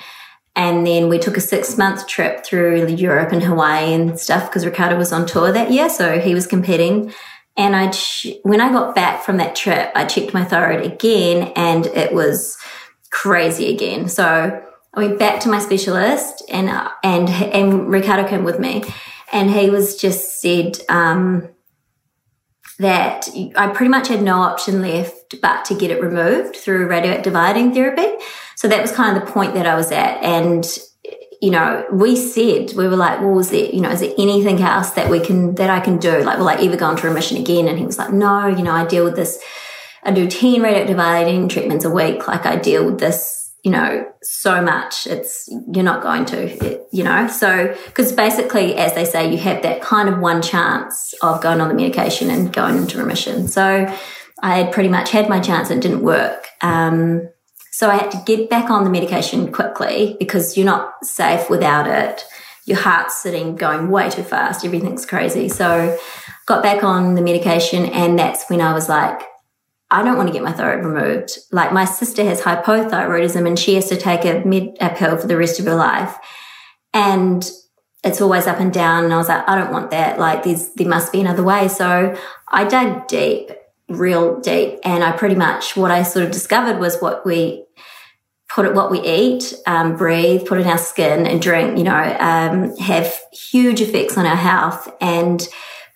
[0.57, 4.65] And then we took a six month trip through Europe and Hawaii and stuff because
[4.65, 7.13] Ricardo was on tour that year, so he was competing.
[7.55, 7.91] And I,
[8.41, 12.57] when I got back from that trip, I checked my thyroid again and it was
[13.11, 14.09] crazy again.
[14.09, 16.69] So I went back to my specialist and,
[17.03, 18.83] and, and Ricardo came with me
[19.31, 21.49] and he was just said, um,
[22.79, 27.35] that I pretty much had no option left but to get it removed through radioactive
[27.35, 28.07] iodine therapy.
[28.55, 30.23] So that was kind of the point that I was at.
[30.23, 30.65] And
[31.41, 34.59] you know, we said, we were like, well, is there, you know, is there anything
[34.61, 36.23] else that we can, that I can do?
[36.23, 37.67] Like, will I ever go into remission again?
[37.67, 39.41] And he was like, no, you know, I deal with this,
[40.03, 42.27] I do 10 radioactive iodine treatments a week.
[42.27, 45.05] Like I deal with this, you know, so much.
[45.05, 49.61] It's, you're not going to, you know, so, cause basically, as they say, you have
[49.61, 53.47] that kind of one chance of going on the medication and going into remission.
[53.47, 53.95] So
[54.41, 56.47] I had pretty much had my chance and it didn't work.
[56.61, 57.29] Um,
[57.71, 61.87] so I had to get back on the medication quickly because you're not safe without
[61.87, 62.25] it.
[62.65, 64.65] Your heart's sitting going way too fast.
[64.65, 65.47] Everything's crazy.
[65.47, 65.97] So
[66.47, 69.21] got back on the medication and that's when I was like,
[69.89, 71.37] I don't want to get my thyroid removed.
[71.51, 75.27] Like my sister has hypothyroidism and she has to take a med a pill for
[75.27, 76.15] the rest of her life.
[76.93, 77.49] And
[78.03, 79.05] it's always up and down.
[79.05, 80.19] And I was like, I don't want that.
[80.19, 81.67] Like there's, there must be another way.
[81.67, 83.51] So I dug deep,
[83.89, 84.79] real deep.
[84.83, 87.65] And I pretty much, what I sort of discovered was what we
[88.49, 92.17] put it what we eat, um, breathe, put in our skin and drink, you know,
[92.19, 94.89] um, have huge effects on our health.
[94.99, 95.45] And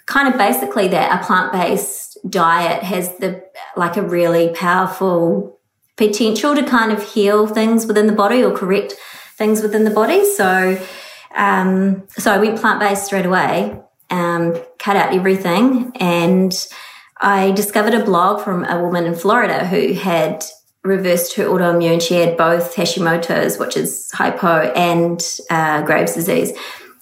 [0.06, 3.42] kind of basically that a plant-based diet has the,
[3.78, 5.60] like a really powerful
[5.96, 8.96] potential to kind of heal things within the body or correct
[9.38, 10.26] things within the body.
[10.26, 10.80] So,
[11.36, 16.54] um, so I went plant-based straight away, um, cut out everything and
[17.22, 20.44] I discovered a blog from a woman in Florida who had
[20.84, 22.02] reversed her autoimmune.
[22.02, 26.52] She had both Hashimoto's, which is hypo, and uh, Graves' disease.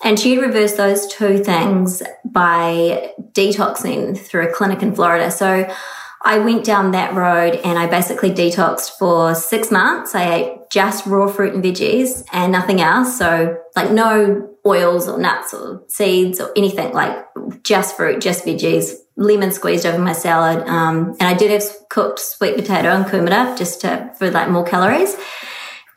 [0.03, 5.31] And she had reversed those two things by detoxing through a clinic in Florida.
[5.31, 5.73] So
[6.21, 10.15] I went down that road and I basically detoxed for six months.
[10.15, 13.17] I ate just raw fruit and veggies and nothing else.
[13.17, 17.25] So like no oils or nuts or seeds or anything like
[17.63, 20.67] just fruit, just veggies, lemon squeezed over my salad.
[20.67, 24.63] Um, and I did have cooked sweet potato and kumara just to, for like more
[24.63, 25.15] calories.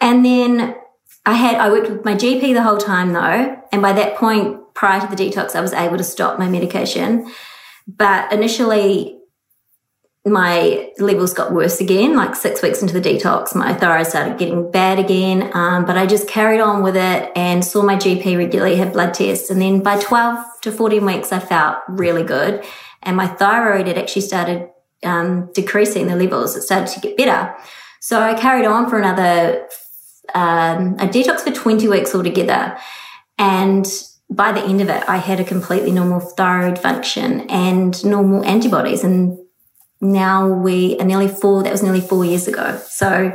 [0.01, 0.75] And then
[1.25, 3.63] I had, I worked with my GP the whole time though.
[3.73, 7.31] And by that point, prior to the detox, I was able to stop my medication.
[7.87, 9.19] But initially,
[10.25, 12.17] my levels got worse again.
[12.17, 15.51] Like six weeks into the detox, my thyroid started getting bad again.
[15.53, 19.15] Um, but I just carried on with it and saw my GP regularly, had blood
[19.15, 19.51] tests.
[19.51, 22.65] And then by 12 to 14 weeks, I felt really good
[23.03, 24.69] and my thyroid had actually started
[25.03, 26.57] um, decreasing the levels.
[26.57, 27.55] It started to get better.
[28.01, 29.67] So I carried on for another
[30.35, 32.77] um, a detox for 20 weeks altogether.
[33.39, 33.87] And
[34.31, 39.05] by the end of it, I had a completely normal thyroid function and normal antibodies.
[39.05, 39.39] And
[40.03, 42.79] now we are nearly four, that was nearly four years ago.
[42.89, 43.35] So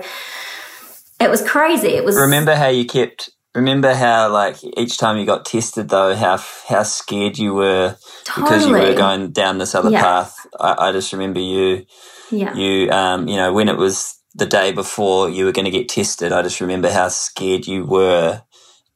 [1.19, 1.87] it was crazy.
[1.87, 2.15] It was.
[2.15, 6.83] Remember how you kept Remember how, like, each time you got tested, though, how how
[6.83, 8.45] scared you were totally.
[8.45, 10.01] because you were going down this other yeah.
[10.01, 10.45] path.
[10.59, 11.83] I, I, just remember you,
[12.29, 12.53] yeah.
[12.53, 15.89] you, um, you know, when it was the day before you were going to get
[15.89, 16.31] tested.
[16.31, 18.43] I just remember how scared you were,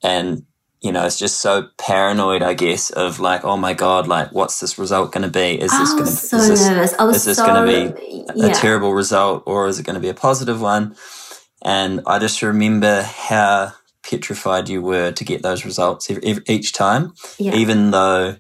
[0.04, 0.44] and
[0.82, 4.60] you know, it's just so paranoid, I guess, of like, oh my god, like, what's
[4.60, 5.62] this result going to be?
[5.62, 6.94] Is this going to so is this, nervous.
[6.98, 8.46] I was is this so, going to be a, yeah.
[8.48, 10.96] a terrible result, or is it going to be a positive one?
[11.64, 17.54] And I just remember how petrified you were to get those results each time, yeah.
[17.54, 18.38] even though,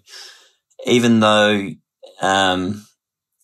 [0.87, 1.69] even though,
[2.23, 2.87] um,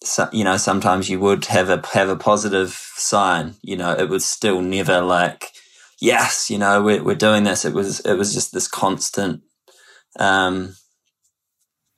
[0.03, 3.53] so, you know, sometimes you would have a have a positive sign.
[3.61, 5.51] You know, it was still never like,
[5.99, 7.65] yes, you know, we're we're doing this.
[7.65, 9.43] It was it was just this constant,
[10.19, 10.75] um,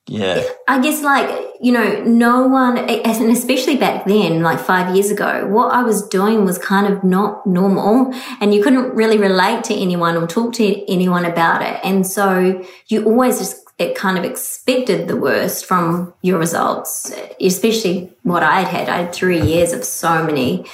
[0.09, 0.43] yeah.
[0.67, 1.29] I guess like,
[1.62, 6.07] you know, no one, and especially back then, like five years ago, what I was
[6.07, 10.53] doing was kind of not normal and you couldn't really relate to anyone or talk
[10.53, 11.79] to anyone about it.
[11.83, 18.12] And so you always just, it kind of expected the worst from your results, especially
[18.23, 18.89] what I had had.
[18.89, 20.65] I had three years of so many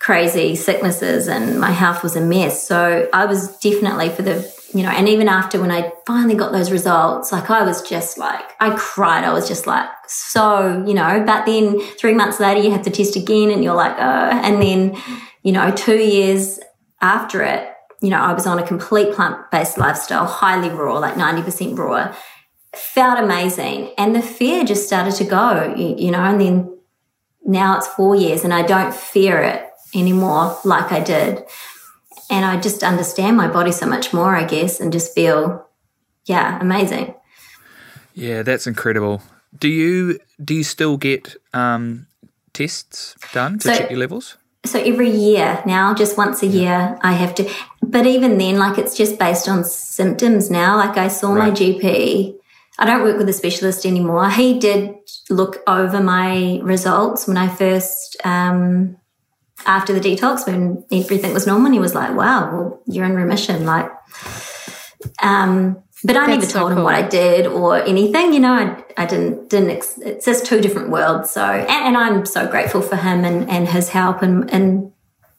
[0.00, 2.66] crazy sicknesses and my health was a mess.
[2.66, 6.52] So I was definitely for the you know, and even after when I finally got
[6.52, 9.24] those results, like I was just like, I cried.
[9.24, 12.90] I was just like, so, you know, but then three months later, you have to
[12.90, 14.96] test again and you're like, oh, and then,
[15.42, 16.60] you know, two years
[17.00, 17.68] after it,
[18.00, 22.14] you know, I was on a complete plant based lifestyle, highly raw, like 90% raw,
[22.72, 23.92] felt amazing.
[23.98, 26.78] And the fear just started to go, you, you know, and then
[27.44, 31.44] now it's four years and I don't fear it anymore like I did
[32.30, 35.66] and I just understand my body so much more, I guess, and just feel,
[36.24, 37.14] yeah, amazing.
[38.14, 39.20] Yeah, that's incredible.
[39.58, 42.06] Do you do you still get um,
[42.52, 44.36] tests done to so, check your levels?
[44.64, 47.50] So every year now, just once a year, I have to.
[47.82, 50.76] But even then, like it's just based on symptoms now.
[50.76, 51.48] Like I saw right.
[51.48, 52.36] my GP.
[52.78, 54.30] I don't work with a specialist anymore.
[54.30, 54.94] He did
[55.28, 58.96] look over my results when I first um,
[59.66, 63.14] after the detox when everything was normal and he was like wow well you're in
[63.14, 63.90] remission like
[65.22, 66.78] um but I That's never told so cool.
[66.78, 68.54] him what I did or anything, you know.
[68.54, 69.70] I, I didn't didn't.
[69.70, 71.30] Ex- it's just two different worlds.
[71.30, 74.92] So, and, and, I'm so grateful for him and, and his help and, and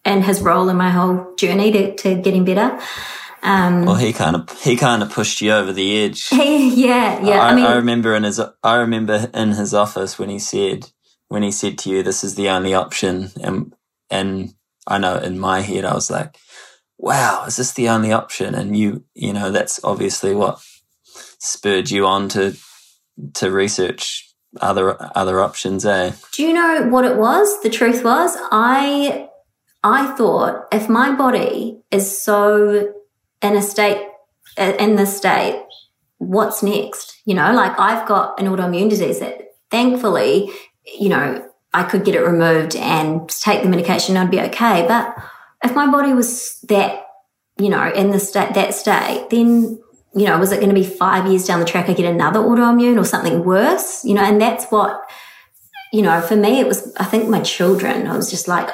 [0.05, 2.79] and his role in my whole journey to, to getting better.
[3.43, 6.27] Um, well, he kind of he kind of pushed you over the edge.
[6.27, 7.39] He, yeah, yeah.
[7.39, 10.91] I, I, mean, I remember in his I remember in his office when he said
[11.27, 13.73] when he said to you, "This is the only option," and
[14.11, 14.53] and
[14.85, 16.37] I know in my head, I was like,
[16.97, 18.53] wow, is this the only option?
[18.53, 20.61] And you, you know, that's obviously what
[21.39, 22.55] spurred you on to,
[23.35, 24.27] to research
[24.59, 26.11] other, other options, eh?
[26.33, 27.61] Do you know what it was?
[27.63, 29.29] The truth was, I,
[29.83, 32.93] I thought if my body is so
[33.41, 34.07] in a state,
[34.57, 35.63] in this state,
[36.17, 37.19] what's next?
[37.25, 40.51] You know, like I've got an autoimmune disease that thankfully,
[40.99, 44.85] you know, I could get it removed and take the medication, I'd be okay.
[44.87, 45.15] But
[45.63, 47.05] if my body was that,
[47.57, 49.79] you know, in the state, that state, then,
[50.13, 52.39] you know, was it going to be five years down the track I get another
[52.39, 54.03] autoimmune or something worse?
[54.03, 55.01] You know, and that's what,
[55.93, 58.69] you know, for me, it was, I think my children, I was just like,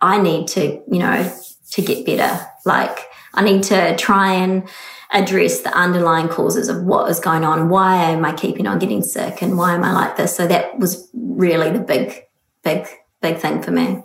[0.00, 1.32] I need to, you know,
[1.70, 2.46] to get better.
[2.66, 2.98] Like,
[3.34, 4.68] I need to try and
[5.12, 7.68] address the underlying causes of what is going on.
[7.68, 10.34] Why am I keeping on getting sick and why am I like this?
[10.36, 12.24] So that was really the big
[12.62, 12.86] big,
[13.20, 14.02] big thing for me.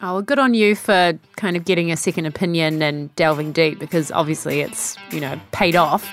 [0.00, 3.80] Oh, well, good on you for kind of getting a second opinion and delving deep
[3.80, 6.08] because obviously it's, you know, paid off.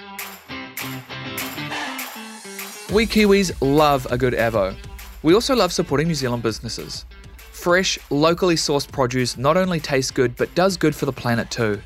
[2.91, 4.75] We Kiwis love a good Avo.
[5.21, 7.05] We also love supporting New Zealand businesses.
[7.51, 11.79] Fresh, locally sourced produce not only tastes good but does good for the planet too.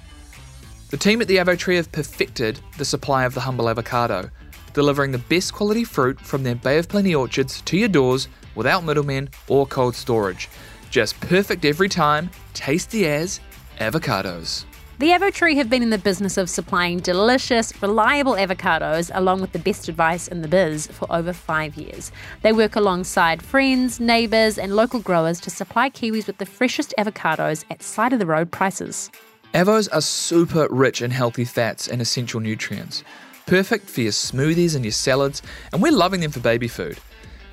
[0.91, 4.29] The team at the Avo Tree have perfected the supply of the humble avocado,
[4.73, 8.27] delivering the best quality fruit from their Bay of Plenty orchards to your doors
[8.59, 10.49] without middlemen or cold storage.
[10.89, 13.39] Just perfect every time, tasty as
[13.79, 14.65] avocados.
[14.99, 19.53] The Avo Tree have been in the business of supplying delicious, reliable avocados along with
[19.53, 22.11] the best advice in the biz for over five years.
[22.41, 27.63] They work alongside friends, neighbours, and local growers to supply Kiwis with the freshest avocados
[27.69, 29.09] at side of the road prices.
[29.53, 33.05] Avos are super rich in healthy fats and essential nutrients,
[33.45, 35.41] perfect for your smoothies and your salads,
[35.71, 36.99] and we're loving them for baby food.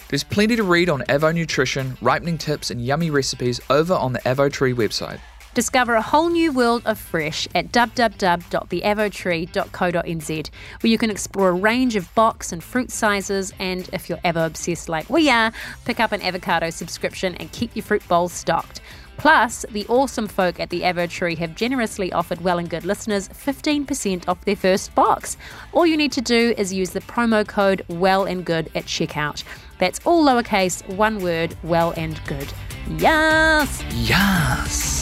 [0.09, 4.21] There's plenty to read on Avo nutrition, ripening tips, and yummy recipes over on the
[4.21, 5.19] Avo Tree website.
[5.53, 10.51] Discover a whole new world of fresh at www.theavotree.co.nz,
[10.83, 13.55] where you can explore a range of box and fruit sizes.
[13.59, 15.51] And if you're ever obsessed like we are,
[15.87, 18.83] pick up an avocado subscription and keep your fruit bowls stocked.
[19.17, 23.31] Plus, the awesome folk at the Avo Tree have generously offered Well and Good listeners
[23.31, 25.39] 15% off their first box.
[25.73, 29.43] All you need to do is use the promo code Well and Good at checkout.
[29.79, 32.53] That's all lowercase, one word, Well and Good.
[32.99, 33.85] Yes!
[33.95, 34.97] Yes!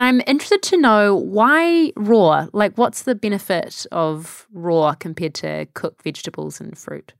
[0.00, 2.46] I'm interested to know why raw?
[2.52, 7.12] Like, what's the benefit of raw compared to cooked vegetables and fruit?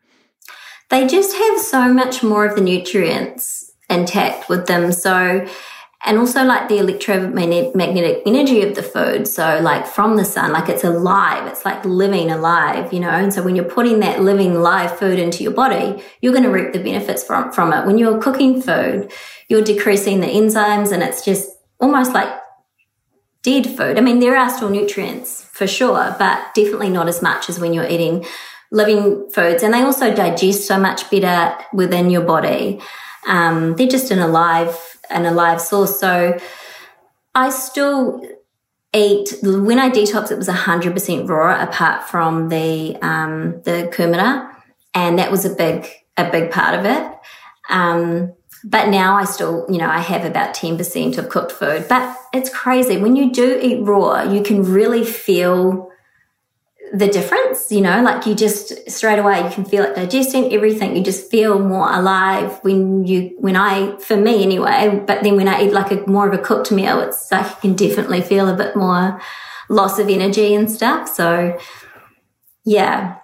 [0.89, 4.93] They just have so much more of the nutrients intact with them.
[4.93, 5.47] So,
[6.05, 9.29] and also like the electromagnetic energy of the food.
[9.29, 11.47] So like from the sun, like it's alive.
[11.47, 13.11] It's like living alive, you know?
[13.11, 16.51] And so when you're putting that living live food into your body, you're going to
[16.51, 17.85] reap the benefits from, from it.
[17.85, 19.13] When you're cooking food,
[19.49, 22.33] you're decreasing the enzymes and it's just almost like
[23.43, 23.99] dead food.
[23.99, 27.75] I mean, there are still nutrients for sure, but definitely not as much as when
[27.75, 28.25] you're eating
[28.71, 29.63] living foods.
[29.63, 32.81] And they also digest so much better within your body.
[33.27, 35.99] Um, they're just an alive, an alive source.
[35.99, 36.39] So
[37.35, 38.23] I still
[38.95, 40.31] eat when I detox.
[40.31, 44.53] It was hundred percent raw, apart from the um, the coumarin,
[44.95, 45.87] and that was a big
[46.17, 47.13] a big part of it.
[47.69, 48.35] Um,
[48.65, 51.87] but now I still, you know, I have about 10% of cooked food.
[51.89, 52.99] But it's crazy.
[52.99, 55.91] When you do eat raw, you can really feel
[56.93, 60.97] the difference, you know, like you just straight away you can feel it digesting everything.
[60.97, 65.49] You just feel more alive when you, when I, for me anyway, but then when
[65.49, 68.49] I eat like a more of a cooked meal, it's like you can definitely feel
[68.49, 69.21] a bit more
[69.69, 71.09] loss of energy and stuff.
[71.09, 71.59] So
[72.65, 73.17] yeah.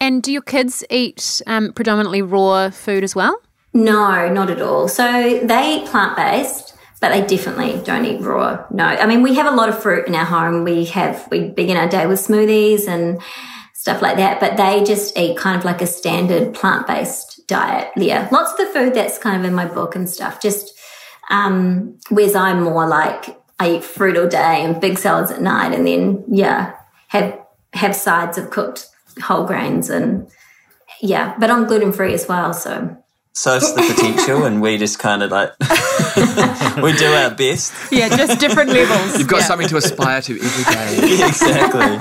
[0.00, 3.40] And do your kids eat um, predominantly raw food as well?
[3.74, 4.88] No, not at all.
[4.88, 6.67] So they eat plant based,
[7.00, 8.64] but they definitely don't eat raw.
[8.70, 10.64] No, I mean we have a lot of fruit in our home.
[10.64, 13.20] We have we begin our day with smoothies and
[13.74, 17.90] stuff like that, but they just eat kind of like a standard plant based diet.
[17.96, 20.40] Yeah, lots of the food that's kind of in my book and stuff.
[20.40, 20.78] Just
[21.30, 25.72] um, whereas I'm more like I eat fruit all day and big salads at night,
[25.72, 26.74] and then yeah,
[27.08, 27.38] have
[27.74, 28.86] have sides of cooked
[29.22, 30.30] whole grains and
[31.00, 32.96] yeah, but I'm gluten free as well, so
[33.38, 35.52] so it's the potential, and we just kind of like
[36.82, 37.72] we do our best.
[37.92, 39.16] Yeah, just different levels.
[39.16, 39.46] You've got yeah.
[39.46, 41.24] something to aspire to every day.
[41.28, 41.98] exactly.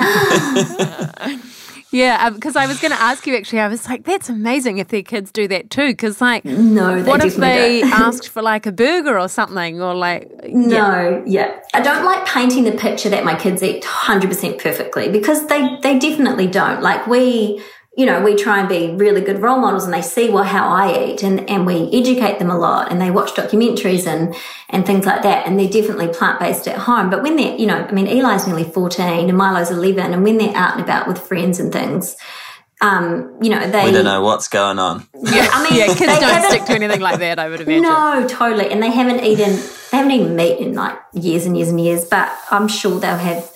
[1.90, 3.62] Yeah, because um, I was going to ask you actually.
[3.62, 5.88] I was like, that's amazing if their kids do that too.
[5.88, 7.94] Because like, no, what if they don't.
[7.94, 11.26] asked for like a burger or something, or like, no, yeah.
[11.26, 11.62] yeah.
[11.74, 15.78] I don't like painting the picture that my kids eat hundred percent perfectly because they
[15.82, 16.82] they definitely don't.
[16.82, 17.64] Like we
[17.98, 20.70] you know, we try and be really good role models and they see well how
[20.70, 24.36] I eat and, and we educate them a lot and they watch documentaries and,
[24.70, 25.48] and things like that.
[25.48, 27.10] And they're definitely plant based at home.
[27.10, 30.38] But when they're, you know, I mean, Eli's nearly 14 and Milo's 11 and when
[30.38, 32.16] they're out and about with friends and things,
[32.82, 33.86] um, you know, they.
[33.86, 35.08] We don't know what's going on.
[35.16, 37.40] Yeah, I mean, yeah, kids don't stick to anything like that.
[37.40, 37.82] I would imagine.
[37.82, 39.56] No, totally, and they haven't eaten
[39.90, 42.06] they haven't eaten meat in like years and years and years.
[42.06, 43.52] But I'm sure they'll have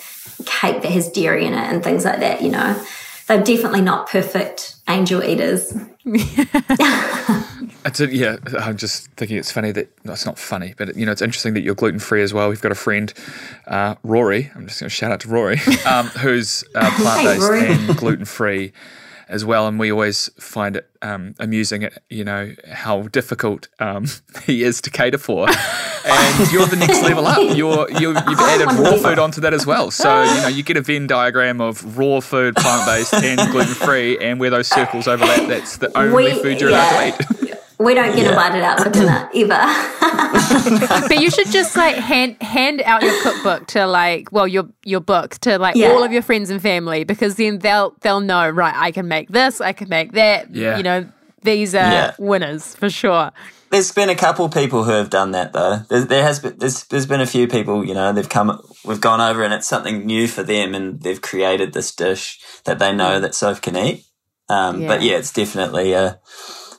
[0.47, 2.41] cake that has dairy in it and things like that.
[2.41, 2.83] You know,
[3.31, 5.73] they're definitely not perfect angel eaters.
[7.83, 11.03] It's a, yeah, I'm just thinking it's funny that no, it's not funny, but you
[11.03, 12.47] know it's interesting that you're gluten free as well.
[12.47, 13.11] We've got a friend,
[13.65, 14.51] uh, Rory.
[14.53, 17.73] I'm just going to shout out to Rory, um, who's uh, plant based Rory.
[17.73, 18.71] and gluten free
[19.31, 19.67] as well.
[19.67, 24.05] And we always find it um, amusing, at, you know, how difficult um,
[24.45, 25.47] he is to cater for.
[25.49, 27.55] And you're the next level up.
[27.55, 29.91] You're, you're you've added raw food onto that as well.
[29.91, 33.73] So you know you get a Venn diagram of raw food, plant based, and gluten
[33.73, 37.09] free, and where those circles overlap, that's the only We- food you're yeah.
[37.09, 37.30] allowed to eat.
[37.83, 38.29] We don't get Yeah.
[38.29, 39.61] invited out for dinner ever.
[41.07, 44.99] but you should just like hand hand out your cookbook to like well your your
[45.01, 45.89] book to like Yeah.
[45.89, 49.29] all of your friends and family because then they'll they'll know right I can make
[49.29, 50.77] this I can make that Yeah.
[50.77, 51.07] you know
[51.43, 52.11] these are Yeah.
[52.19, 53.31] winners for sure
[53.71, 55.77] There's been a couple people who have done that though.
[55.89, 57.85] There, there has been there's, there's been a few people.
[57.85, 58.59] You know, they've come.
[58.83, 62.79] We've gone over and it's something new for them, and they've created this dish that
[62.79, 64.03] they know that Soph can eat.
[64.49, 65.11] Um, But Yeah.
[65.13, 66.15] yeah, it's definitely uh,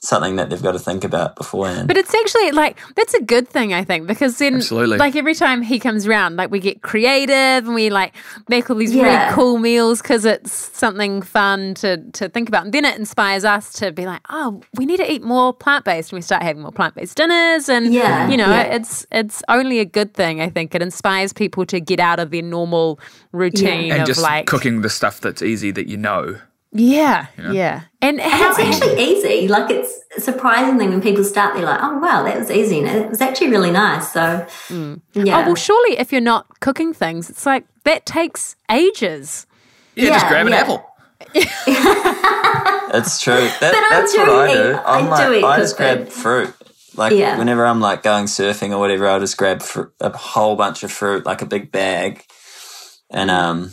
[0.05, 1.87] something that they've got to think about beforehand.
[1.87, 4.99] But it's actually like that's a good thing, I think, because then Absolutely.
[4.99, 8.13] like every time he comes around, like we get creative and we like
[8.49, 9.27] make all these Yeah.
[9.27, 13.45] really cool meals because it's something fun to to think about, and then it inspires
[13.45, 16.43] us to be like, oh, we need to eat more plant based, and we start
[16.43, 18.63] having more plant based dinners, and Yeah, you know, yeah.
[18.75, 20.41] it's it's only a good thing.
[20.41, 22.99] I think it inspires people to get out of their normal
[23.31, 26.39] routine and of just like cooking the stuff that's easy that you know.
[26.73, 29.49] Yeah, yeah, and how it's actually easy.
[29.49, 29.93] Like it's
[30.25, 33.49] surprisingly when people start, they're like, "Oh wow, that was easy," and it was actually
[33.51, 34.12] really nice.
[34.12, 34.47] So
[35.14, 39.47] yeah, Oh well, surely if you're not cooking things, it's like that takes ages.
[39.95, 40.61] Yeah, just Yeah, grab an yeah.
[40.61, 40.87] apple.
[42.95, 43.35] It's true.
[43.35, 44.75] That, But I that's what I do.
[44.75, 46.55] I I'm do like, eat I just grab fruit.
[46.95, 47.39] Like Yeah.
[47.39, 50.93] whenever I'm like going surfing or whatever, I'll just grab fr- a whole bunch of
[50.93, 52.23] fruit, like a big bag,
[53.11, 53.70] and um,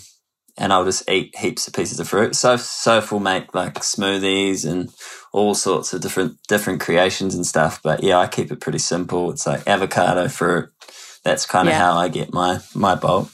[0.59, 2.35] and I'll just eat heaps of pieces of fruit.
[2.35, 4.89] So Soph will make like smoothies and
[5.31, 7.81] all sorts of different different creations and stuff.
[7.81, 9.31] But yeah, I keep it pretty simple.
[9.31, 10.69] It's like avocado fruit.
[11.23, 11.79] That's kind of Yeah.
[11.79, 13.29] how I get my my bulk.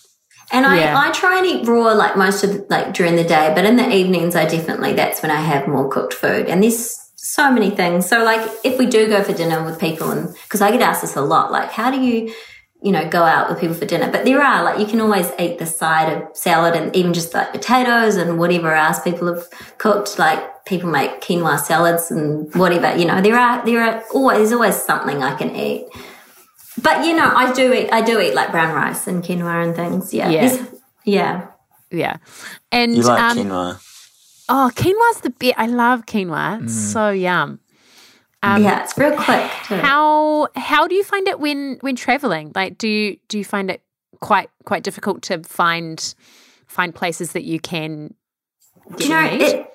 [0.51, 0.95] And I, Yeah.
[0.97, 3.77] I try and eat raw like most of the, like during the day, but in
[3.77, 6.47] the evenings, I definitely that's when I have more cooked food.
[6.47, 8.07] And there's so many things.
[8.07, 11.01] So like if we do go for dinner with people, and because I get asked
[11.01, 12.31] this a lot, like how do you,
[12.85, 14.09] you know, go out with people for dinner?
[14.11, 17.33] But there are like you can always eat the side of salad and even just
[17.33, 19.43] like potatoes and whatever else people have
[19.77, 20.17] cooked.
[20.19, 22.95] Like people make quinoa salads and whatever.
[22.97, 25.87] You know, there are there are always there's always something I can eat.
[26.81, 29.75] But you know, I do eat I do eat like brown rice and quinoa and
[29.75, 30.13] things.
[30.13, 30.29] Yeah.
[30.29, 30.47] Yeah.
[30.47, 30.67] There's-
[31.05, 31.47] yeah.
[31.91, 32.17] Yeah,
[32.71, 33.79] and You like um, quinoa?
[34.49, 35.55] oh, quinoa's the bit.
[35.57, 36.63] I love quinoa.
[36.63, 37.59] It's so yum.
[38.45, 39.77] Um, yeah, it's real quick too.
[39.77, 42.51] How how do you find it when when traveling?
[42.53, 43.81] Like, do you do you find it
[44.19, 46.15] quite quite difficult to find
[46.67, 48.13] find places that you can
[48.97, 49.71] Do you know it?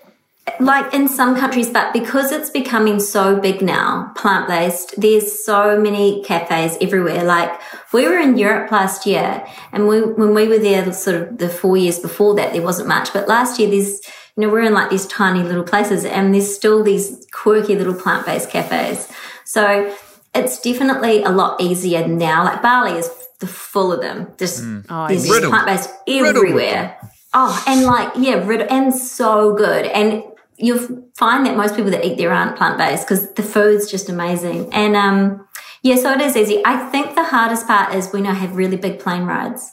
[0.59, 5.79] like in some countries, but because it's becoming so big now, plant based, there's so
[5.79, 7.25] many cafes everywhere.
[7.25, 7.61] Like
[7.93, 11.49] we were in Europe last year and we, when we were there, sort of the
[11.49, 14.01] four years before that, there wasn't much, but last year there's,
[14.41, 17.95] you know, we're in like these tiny little places and there's still these quirky little
[17.95, 19.09] plant based cafes.
[19.45, 19.95] So
[20.35, 22.45] it's definitely a lot easier now.
[22.45, 23.11] Like Bali is
[23.41, 24.29] the full of them.
[24.39, 24.85] Just Mm.
[24.89, 26.97] Oh, there's I just plant based everywhere.
[27.35, 29.87] Oh, and like yeah, rid- and so good.
[29.87, 30.23] And
[30.57, 34.09] you'll find that most people that eat there aren't plant based because the food's just
[34.09, 34.73] amazing.
[34.73, 35.47] And um,
[35.83, 36.63] yeah, so it is easy.
[36.65, 39.71] I think the hardest part is when I have really big plane rides.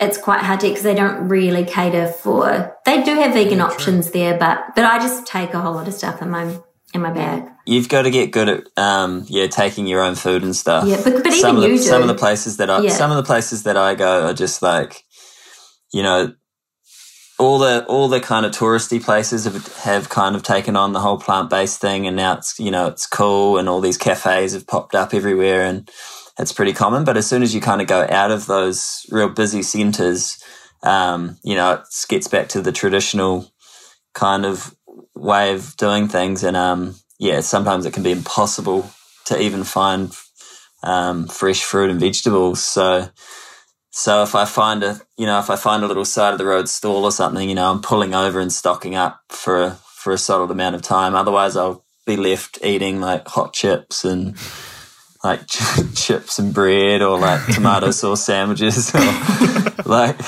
[0.00, 2.76] It's quite hard to because they don't really cater for.
[2.84, 5.94] They do have vegan options there, but but I just take a whole lot of
[5.94, 6.56] stuff in my
[6.94, 7.44] in my bag.
[7.66, 10.86] You've got to get good at um, yeah taking your own food and stuff.
[10.86, 11.82] Yeah, but- but some even of the, you do.
[11.82, 12.90] some of the places that I Yeah.
[12.90, 15.02] some of the places that I go are just like,
[15.92, 16.32] you know,
[17.40, 21.00] all the all the kind of touristy places have have kind of taken on the
[21.00, 24.52] whole plant based thing, and now it's you know it's cool, and all these cafes
[24.52, 25.90] have popped up everywhere, and
[26.38, 27.04] it's pretty common.
[27.04, 30.42] But as soon as you kind of go out of those real busy centres,
[30.82, 33.50] um, you know, it gets back to the traditional
[34.14, 34.74] kind of
[35.14, 36.44] way of doing things.
[36.44, 38.90] And um, yeah, sometimes it can be impossible
[39.26, 40.12] to even find
[40.82, 42.62] um, fresh fruit and vegetables.
[42.62, 43.08] So,
[43.90, 46.46] so if I find a, you know, if I find a little side of the
[46.46, 50.12] road stall or something, you know, I'm pulling over and stocking up for a, for
[50.12, 51.16] a solid amount of time.
[51.16, 54.36] Otherwise, I'll be left eating like hot chips and
[55.24, 55.46] like
[55.94, 59.00] chips and bread or like tomato sauce sandwiches or
[59.84, 60.20] like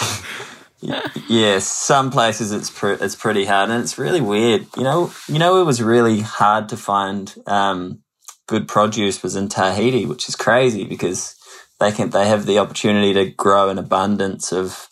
[1.28, 4.66] yeah, some places it's pre- it's pretty hard, and it's really weird.
[4.76, 8.01] You know, you know, it was really hard to find um,
[8.47, 11.36] good produce was in Tahiti, which is crazy because
[11.78, 14.88] they can they have the opportunity to grow an abundance of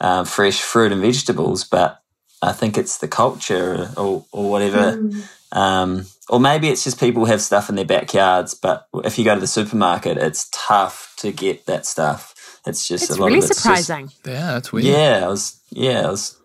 [0.00, 2.02] uh, fresh fruit and vegetables, but
[2.42, 5.10] I think it's the culture or or whatever.
[5.52, 9.34] Um, or maybe it's just people have stuff in their backyards, but if you go
[9.34, 12.34] to the supermarket, it's tough to get that stuff.
[12.66, 14.10] It's just It's a lot really of it's just- surprising.
[14.26, 14.86] Yeah, that's weird.
[14.86, 15.60] yeah, I was.
[15.70, 16.36] Yeah, I was.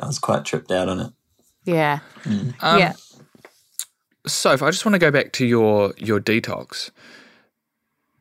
[0.00, 1.12] I was quite tripped out on it.
[1.64, 1.98] Yeah.
[2.24, 2.92] Um, yeah.
[4.26, 6.90] Soph, I just want to go back to your your detox.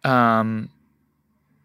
[0.03, 0.70] Um,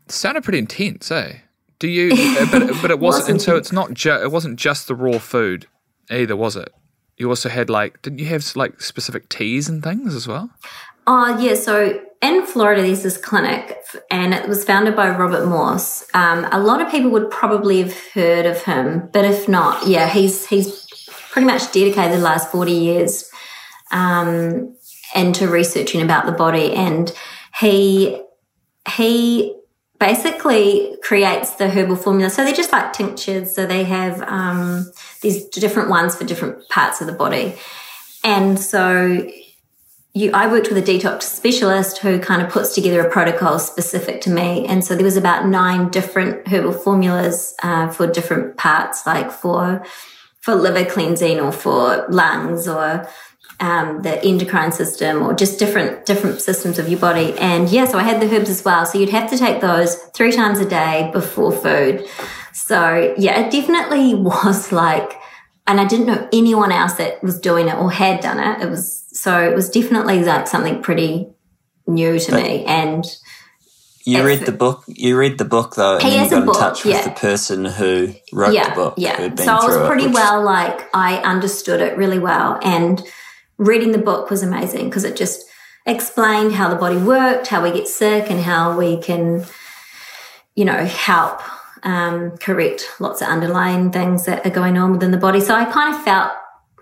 [0.09, 1.39] sounded pretty intense, eh?
[1.79, 2.11] Do you?
[2.51, 3.95] but but it wasn't, and so it's not.
[3.95, 5.67] Ju- it wasn't just the raw food
[6.11, 6.73] either, was it?
[7.23, 10.51] You also had like, didn't you have like specific teas and things as well?
[11.07, 11.55] Oh, yeah.
[11.55, 13.79] So in Florida, there's this clinic,
[14.11, 16.05] and it was founded by Robert Morse.
[16.15, 20.09] Um, a lot of people would probably have heard of him, but if not, yeah,
[20.09, 20.85] he's he's
[21.31, 23.31] pretty much dedicated the last forty years
[23.93, 24.77] um,
[25.15, 27.13] into researching about the body, and
[27.61, 28.21] he
[28.97, 29.55] he
[30.01, 32.31] basically creates the herbal formula.
[32.31, 33.55] So they're just like tinctures.
[33.55, 34.91] So they have um,
[35.23, 37.55] these different ones for different parts of the body,
[38.23, 39.27] and so
[40.15, 44.21] you, I worked with a detox specialist who kind of puts together a protocol specific
[44.23, 44.67] to me.
[44.67, 49.85] And so there was about nine different herbal formulas uh, for different parts, like for
[50.41, 53.09] for liver cleansing or for lungs or
[53.61, 57.33] um, the endocrine system or just different different systems of your body.
[57.39, 58.85] And yeah, so I had the herbs as well.
[58.85, 62.07] So you'd have to take those three times a day before food.
[62.53, 65.19] So yeah, it definitely was like,
[65.67, 68.63] and I didn't know anyone else that was doing it or had done it.
[68.63, 71.29] It was so it was definitely like something pretty
[71.87, 72.65] new to me.
[72.65, 73.05] And
[74.05, 74.83] You read the book.
[74.87, 76.97] You read the book though, and He then you got in book, touch yeah.
[76.97, 78.95] with the person who wrote yeah, the book.
[78.97, 79.35] yeah.
[79.37, 83.03] So I was it, pretty which- well like I understood it really well, and
[83.59, 85.45] reading the book was amazing because it just
[85.87, 89.45] explained how the body worked, how we get sick, and how we can,
[90.57, 91.41] you know, help
[91.83, 95.41] um, correct lots of underlying things that are going on within the body.
[95.41, 96.33] So I kind of felt.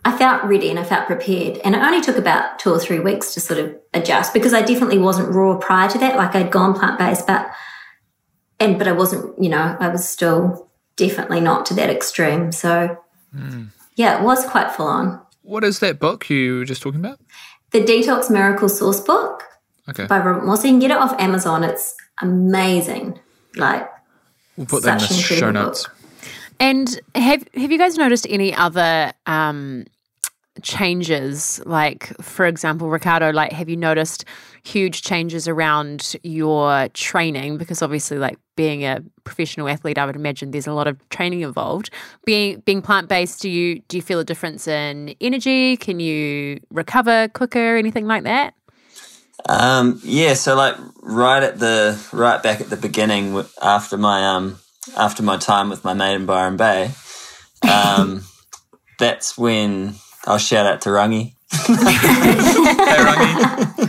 [0.03, 1.59] I felt ready and I felt prepared.
[1.59, 4.62] And it only took about two or three weeks to sort of adjust because I
[4.62, 6.16] definitely wasn't raw prior to that.
[6.16, 7.51] Like I'd gone plant based, but
[8.59, 12.51] and but I wasn't, you know, I was still definitely not to that extreme.
[12.51, 12.96] So
[13.94, 15.20] yeah, it was quite full on.
[15.42, 17.20] What is that book you were just talking about?
[17.72, 19.44] The Detox Miracle Source book
[19.88, 20.64] Okay, by Robert Morse.
[20.64, 21.64] You can get it off Amazon.
[21.64, 23.18] It's amazing.
[23.57, 23.88] Like
[24.61, 25.86] we'll put that in the show notes.
[25.86, 25.96] book.
[26.61, 29.86] And have have you guys noticed any other um,
[30.62, 31.61] changes?
[31.64, 34.26] Like, for example, Ricardo, like, have you noticed
[34.62, 37.56] huge changes around your training?
[37.56, 41.40] Because obviously, like being a professional athlete, I would imagine there's a lot of training
[41.40, 41.88] involved.
[42.26, 45.78] Being being plant based, do you do you feel a difference in energy?
[45.78, 47.78] Can you recover quicker?
[47.78, 48.52] Anything like that?
[49.49, 54.59] Um, yeah, so like right at the right back at the beginning, after my um
[54.97, 56.91] after my time with my mate in Byron Bay,
[57.62, 58.24] um,
[58.99, 59.95] that's when
[60.26, 61.34] I'll shout out to Rangi.
[61.53, 61.74] Hey,
[63.05, 63.84] Rangi.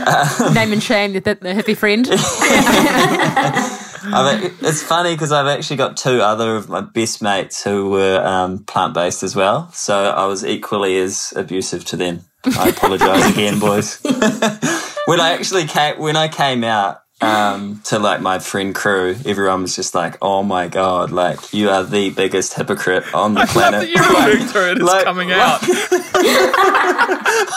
[0.54, 2.06] Name and shame the, the hippie friend.
[4.02, 8.20] I've, it's funny because I've actually got two other of my best mates who were
[8.24, 9.70] um, plant based as well.
[9.72, 12.20] So I was equally as abusive to them.
[12.58, 14.00] I apologise again, boys.
[15.06, 19.60] when I actually came, when I came out um, to like my friend crew, everyone
[19.62, 23.44] was just like, "Oh my god, like you are the biggest hypocrite on the I
[23.44, 24.78] love planet." that you're to it.
[24.78, 25.60] It's like- coming like- out.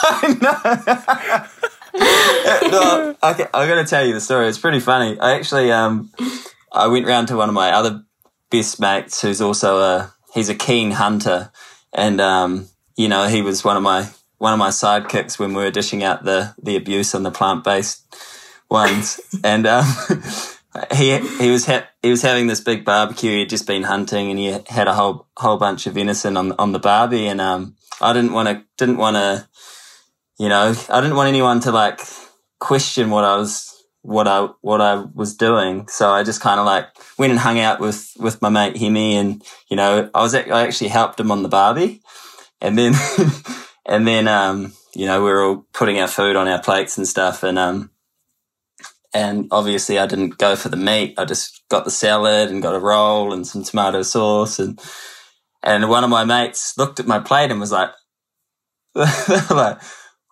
[0.06, 1.63] I know.
[2.70, 4.48] no, I, am going to tell you the story.
[4.48, 5.18] It's pretty funny.
[5.20, 6.10] I actually, um,
[6.72, 8.04] I went round to one of my other
[8.50, 11.50] best mates, who's also a he's a keen hunter,
[11.92, 15.62] and um, you know he was one of my one of my sidekicks when we
[15.62, 18.02] were dishing out the the abuse on the plant based
[18.68, 19.84] ones, and um,
[20.92, 23.30] he he was ha- he was having this big barbecue.
[23.30, 26.52] He had just been hunting, and he had a whole whole bunch of venison on
[26.52, 29.48] on the barbie, and um, I didn't want to didn't want to,
[30.38, 32.00] you know, I didn't want anyone to like
[32.60, 33.70] question what I was
[34.02, 35.88] what I what I was doing.
[35.88, 39.16] So I just kind of like went and hung out with with my mate Hemi,
[39.16, 42.02] and you know, I was ac- I actually helped him on the barbie,
[42.60, 42.94] and then
[43.86, 47.08] and then um, you know, we were all putting our food on our plates and
[47.08, 47.90] stuff, and um.
[49.16, 51.14] And obviously, I didn't go for the meat.
[51.16, 54.58] I just got the salad and got a roll and some tomato sauce.
[54.58, 54.80] And
[55.62, 57.90] and one of my mates looked at my plate and was like,
[58.94, 59.80] like,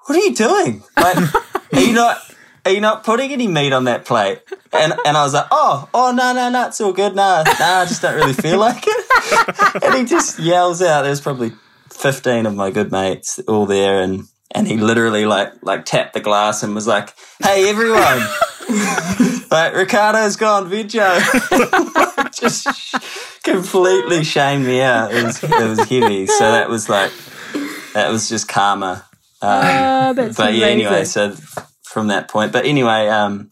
[0.07, 0.83] what are you doing?
[0.97, 1.17] Like,
[1.73, 2.19] are you not,
[2.65, 4.41] are you not putting any meat on that plate?
[4.73, 7.15] And, and I was like, oh, oh, no, no, no, it's all good.
[7.15, 9.83] No, no, I just don't really feel like it.
[9.85, 11.53] and he just yells out, there's probably
[11.91, 14.01] 15 of my good mates all there.
[14.01, 14.25] And,
[14.55, 18.01] and he literally like, like tapped the glass and was like, hey, everyone.
[19.51, 21.21] like, Ricardo's gone, Vidjo.
[22.41, 25.13] just completely shamed me out.
[25.13, 26.27] It was, it was heavy.
[26.27, 27.13] So that was like,
[27.93, 29.05] that was just karma.
[29.43, 31.35] Um, that's but yeah, anyway, so
[31.83, 33.51] from that point, but anyway, um,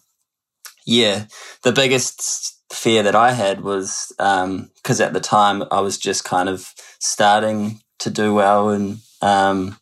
[0.86, 1.26] yeah,
[1.62, 6.48] the biggest fear that I had was because at the time I was just kind
[6.48, 9.78] of starting to do well in um,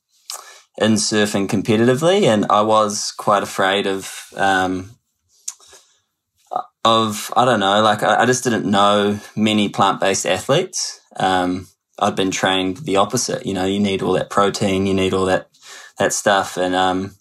[0.78, 4.98] in surfing competitively, and I was quite afraid of um,
[6.84, 11.00] of I don't know, like I, I just didn't know many plant based athletes.
[11.16, 13.44] Um, I'd been trained the opposite.
[13.44, 15.47] You know, you need all that protein, you need all that
[15.98, 17.16] that stuff, and um,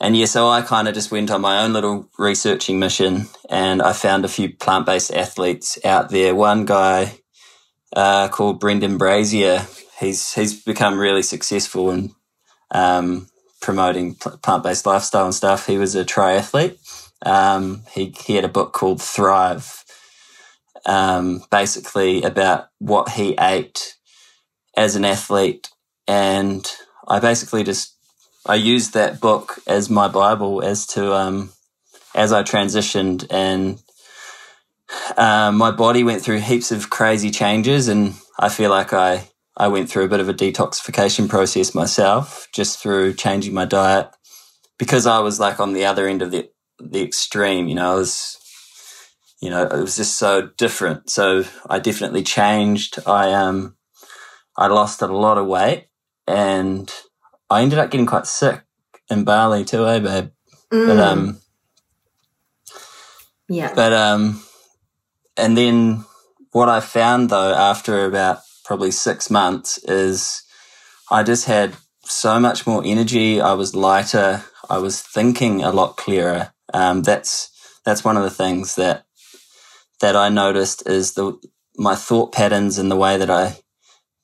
[0.00, 3.82] and yeah, so I kind of just went on my own little researching mission, and
[3.82, 6.34] I found a few plant based athletes out there.
[6.34, 7.20] One guy
[7.94, 9.66] uh, called Brendan Brazier,
[10.00, 12.14] he's he's become really successful in
[12.70, 13.28] um,
[13.60, 15.66] promoting plant based lifestyle and stuff.
[15.66, 16.78] He was a triathlete.
[17.24, 19.84] Um, he he had a book called Thrive,
[20.86, 23.96] um, basically about what he ate
[24.76, 25.70] as an athlete,
[26.08, 26.70] and
[27.08, 27.96] I basically just
[28.46, 31.52] I used that book as my Bible as to um,
[32.14, 33.80] as I transitioned and
[35.16, 39.68] um, my body went through heaps of crazy changes, and I feel like I I
[39.68, 44.10] went through a bit of a detoxification process myself, just through changing my diet
[44.78, 46.50] because I was like on the other end of the
[46.80, 47.68] the extreme.
[47.68, 48.38] You know, I was
[49.40, 51.10] you know it was just so different.
[51.10, 52.98] So I definitely changed.
[53.06, 53.76] I um
[54.56, 55.88] I lost a lot of weight,
[56.26, 56.92] and
[57.50, 58.62] I ended up getting quite sick
[59.10, 60.30] in Bali too, eh, babe?
[60.70, 61.38] But um,
[63.48, 63.72] yeah.
[63.74, 64.42] but um,
[65.36, 66.04] and then
[66.52, 70.42] what I found though after about probably six months is
[71.10, 73.40] I just had so much more energy.
[73.40, 74.44] I was lighter.
[74.70, 76.52] I was thinking a lot clearer.
[76.72, 77.50] Um, that's
[77.84, 79.04] that's one of the things that
[80.00, 81.38] that I noticed is the
[81.76, 83.56] my thought patterns and the way that I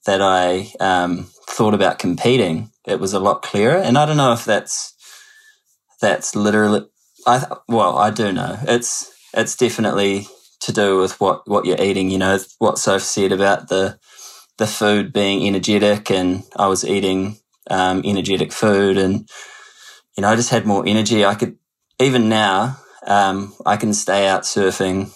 [0.06, 2.70] that I um, thought about competing.
[2.86, 4.94] It was a lot clearer, and I don't know if that's
[6.00, 6.86] that's literally.
[7.26, 10.26] I well, I do know it's it's definitely
[10.60, 12.10] to do with what what you're eating.
[12.10, 13.98] You know what Soph said about the
[14.58, 17.38] the food being energetic, and I was eating
[17.70, 19.28] um, energetic food, and
[20.16, 21.24] you know I just had more energy.
[21.24, 21.58] I could
[21.98, 25.12] even now um, I can stay out surfing,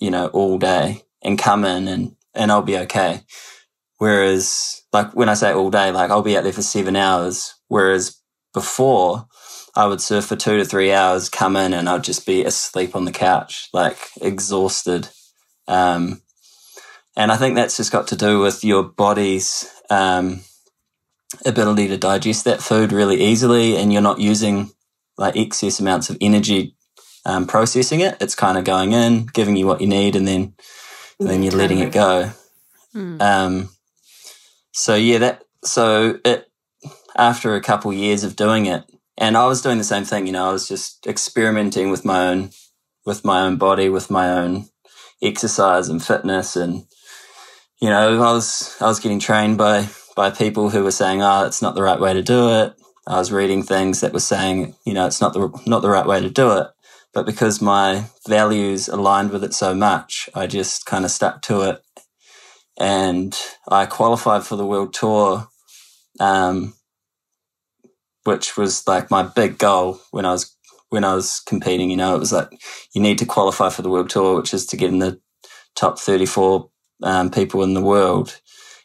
[0.00, 3.22] you know, all day and come in and and I'll be okay.
[3.98, 7.54] Whereas, like when I say all day, like I'll be out there for seven hours.
[7.68, 8.18] Whereas
[8.54, 9.26] before,
[9.74, 12.96] I would surf for two to three hours, come in, and I'd just be asleep
[12.96, 15.08] on the couch, like exhausted.
[15.68, 16.22] Um,
[17.14, 20.40] and I think that's just got to do with your body's um,
[21.44, 24.70] ability to digest that food really easily, and you're not using
[25.18, 26.74] like excess amounts of energy
[27.26, 28.16] um, processing it.
[28.20, 30.54] It's kind of going in, giving you what you need, and then
[31.20, 32.30] and then you're letting it go.
[33.20, 33.68] Um,
[34.76, 36.50] so yeah, that so it
[37.16, 38.84] after a couple years of doing it,
[39.18, 40.26] and I was doing the same thing.
[40.26, 42.50] You know, I was just experimenting with my own
[43.06, 44.68] with my own body, with my own
[45.22, 46.86] exercise and fitness, and
[47.80, 51.46] you know, I was I was getting trained by by people who were saying, "Oh,
[51.46, 52.74] it's not the right way to do it."
[53.06, 56.06] I was reading things that were saying, you know, it's not the not the right
[56.06, 56.68] way to do it.
[57.14, 61.62] But because my values aligned with it so much, I just kind of stuck to
[61.62, 61.82] it.
[62.78, 63.36] And
[63.68, 65.48] I qualified for the world tour,
[66.20, 66.74] um,
[68.24, 70.56] which was like my big goal when I was
[70.90, 71.90] when I was competing.
[71.90, 72.50] You know, it was like
[72.94, 75.20] you need to qualify for the world tour, which is to get in the
[75.74, 76.70] top thirty four
[77.02, 78.40] um, people in the world,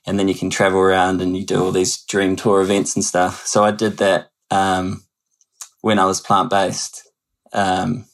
[0.08, 3.04] and then you can travel around and you do all these dream tour events and
[3.06, 3.46] stuff.
[3.46, 5.04] So I did that um,
[5.82, 7.04] when I was plant based.
[7.54, 8.06] Um,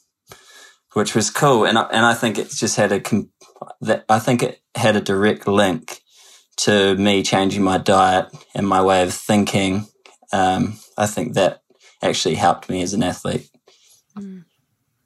[0.94, 1.66] which was cool.
[1.66, 3.02] And I, and I think it's just had a,
[3.82, 6.02] that I think it had a direct link
[6.58, 9.88] to me changing my diet and my way of thinking.
[10.32, 11.62] Um, I think that
[12.02, 13.50] actually helped me as an athlete.
[14.18, 14.44] Mm.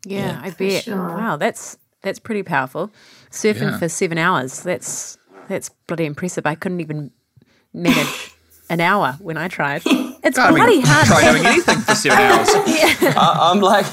[0.05, 0.83] Yeah, yeah, I bet.
[0.83, 0.95] Sure.
[0.95, 2.91] Wow, that's that's pretty powerful.
[3.29, 3.77] Surfing yeah.
[3.77, 4.63] for seven hours.
[4.63, 6.45] That's that's bloody impressive.
[6.45, 7.11] I couldn't even
[7.73, 8.33] manage
[8.69, 9.83] an hour when I tried.
[10.23, 11.07] It's God, bloody I mean, hard.
[11.07, 12.47] Try doing anything for seven hours.
[12.67, 13.13] yeah.
[13.17, 13.85] I, am like,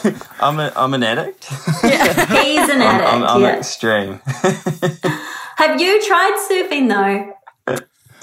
[0.42, 1.46] I'm, a, I'm an addict.
[1.82, 2.42] Yeah.
[2.42, 3.08] He's an addict.
[3.12, 3.56] I'm, I'm, I'm yeah.
[3.56, 4.20] extreme.
[5.56, 7.34] have you tried surfing though?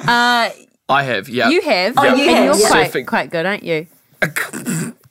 [0.07, 0.49] Uh,
[0.87, 1.29] I have.
[1.29, 1.95] Yeah, you have.
[1.97, 2.17] Oh, yep.
[2.17, 2.45] you and have.
[2.45, 2.69] You're yeah.
[2.69, 3.07] quite, surfing.
[3.07, 3.87] quite good, aren't you?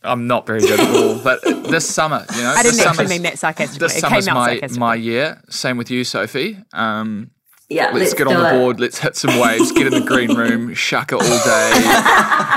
[0.05, 3.22] I'm not very good at all, but this summer, you know, I didn't actually mean
[3.22, 3.86] that sarcastically.
[3.86, 5.42] This it summer's my my year.
[5.49, 6.59] Same with you, Sophie.
[6.72, 7.30] Um,
[7.68, 8.78] yeah, let's, let's get on the board.
[8.78, 9.72] Let's hit some waves.
[9.72, 10.74] Get in the green room.
[10.74, 11.72] Shuck it all day.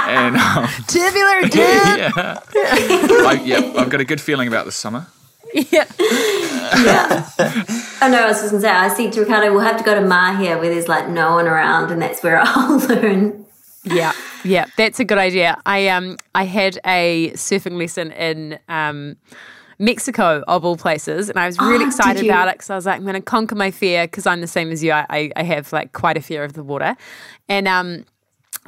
[0.07, 1.53] and um, tubular dip.
[1.53, 3.73] yeah, I, yeah.
[3.77, 5.07] I've got a good feeling about this summer.
[5.53, 5.85] Yeah.
[5.99, 7.29] yeah.
[8.01, 8.23] I know.
[8.23, 8.69] I was just gonna say.
[8.69, 9.51] I see to Ricardo.
[9.51, 12.39] We'll have to go to Mahia where there's like no one around, and that's where
[12.43, 13.45] I'll learn.
[13.85, 14.11] Yeah,
[14.43, 15.59] yeah, that's a good idea.
[15.65, 19.15] I um I had a surfing lesson in um
[19.79, 21.29] Mexico, of all places.
[21.29, 23.21] And I was really oh, excited about it because I was like, I'm going to
[23.21, 24.91] conquer my fear because I'm the same as you.
[24.91, 26.95] I, I have like quite a fear of the water.
[27.47, 28.05] And, um,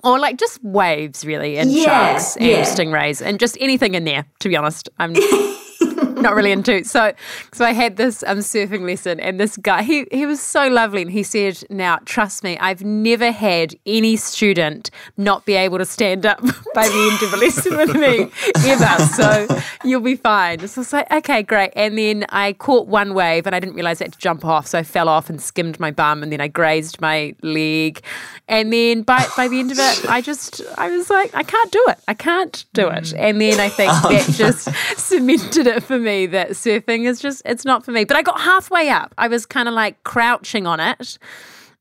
[0.04, 2.64] or like just waves really and yeah, sharks and yeah.
[2.64, 5.14] stingrays and just anything in there to be honest i'm
[6.22, 6.84] not really into.
[6.84, 7.14] So,
[7.54, 11.02] so I had this um, surfing lesson, and this guy, he he was so lovely,
[11.02, 15.86] and he said, "Now, trust me, I've never had any student not be able to
[15.86, 16.42] stand up
[16.74, 18.32] by the end of a lesson with me
[18.70, 19.04] ever.
[19.06, 19.48] So
[19.84, 23.46] you'll be fine." So I was like, "Okay, great." And then I caught one wave,
[23.46, 25.80] and I didn't realize I had to jump off, so I fell off and skimmed
[25.80, 28.02] my bum, and then I grazed my leg,
[28.48, 31.72] and then by by the end of it, I just I was like, I can't
[31.72, 32.00] do it.
[32.08, 33.14] I can't do it.
[33.14, 34.34] And then I think oh, that no.
[34.34, 38.04] just cemented it for me that surfing is just it's not for me.
[38.04, 39.16] But I got halfway up.
[39.18, 41.18] I was kind of like crouching on it.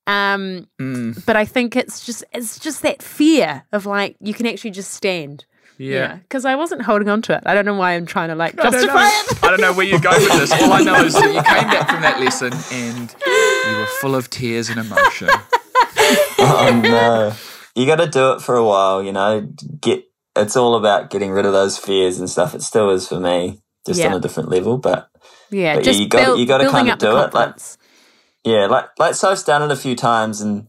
[0.06, 1.26] Um, mm.
[1.26, 4.92] but I think it's just it's just that fear of like you can actually just
[4.92, 5.44] stand.
[5.76, 6.16] Yeah.
[6.16, 6.52] Because yeah.
[6.52, 7.42] I wasn't holding on to it.
[7.44, 9.44] I don't know why I'm trying to like justify I it.
[9.44, 10.52] I don't know where you're going with this.
[10.52, 13.14] All I know is that you came back from that lesson and
[13.70, 15.28] you were full of tears and emotion.
[16.38, 17.34] oh no.
[17.76, 19.46] You got to do it for a while, you know.
[19.82, 20.04] Get
[20.34, 22.54] it's all about getting rid of those fears and stuff.
[22.54, 24.07] It still is for me just yeah.
[24.07, 24.78] on a different level.
[24.78, 25.11] But
[25.51, 27.34] yeah, but just you got build, you got to kind of do it.
[27.34, 27.57] Like
[28.45, 30.68] yeah, like like Soph's done it a few times, and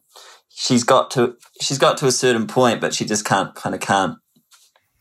[0.49, 3.81] she's got to she's got to a certain point, but she just can't kind of
[3.81, 4.17] can't.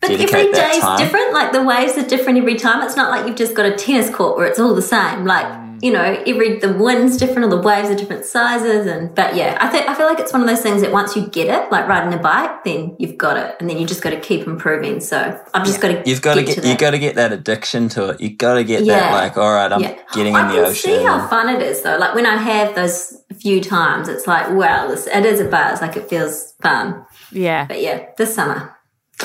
[0.01, 1.33] But every day is different.
[1.33, 2.83] Like the waves are different every time.
[2.83, 5.25] It's not like you've just got a tennis court where it's all the same.
[5.25, 9.35] Like you know, every the wind's different or the waves are different sizes and but
[9.35, 11.47] yeah, I think I feel like it's one of those things that once you get
[11.47, 14.47] it, like riding a bike, then you've got it and then you just gotta keep
[14.47, 15.01] improving.
[15.01, 15.93] So I've just yeah.
[15.93, 18.21] gotta You've gotta get, get you gotta get that addiction to it.
[18.21, 18.99] You gotta get yeah.
[18.99, 19.99] that like, all right, I'm yeah.
[20.15, 20.75] getting in the ocean.
[20.91, 21.99] See how fun it is though.
[21.99, 25.81] Like when I have those few times, it's like, wow, this, it is a buzz,
[25.81, 27.05] like it feels fun.
[27.31, 27.67] Yeah.
[27.67, 28.77] But yeah, this summer.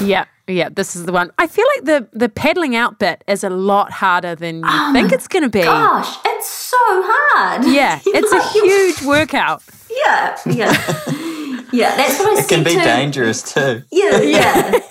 [0.02, 0.26] Yeah.
[0.48, 1.32] Yeah, this is the one.
[1.38, 4.92] I feel like the the pedaling out bit is a lot harder than you oh
[4.92, 5.62] think it's going to be.
[5.62, 7.66] Gosh, it's so hard.
[7.66, 9.64] Yeah, it's a huge workout.
[9.90, 10.72] Yeah, yeah,
[11.72, 11.96] yeah.
[11.96, 12.42] That's what I.
[12.42, 12.82] It can be too.
[12.82, 13.84] dangerous too.
[13.90, 14.80] Yeah, yeah.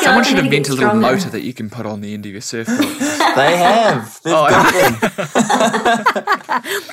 [0.00, 2.32] Someone like should invent a little motor that you can put on the end of
[2.32, 2.78] your surfboard.
[2.80, 4.20] they have.
[4.24, 4.46] oh,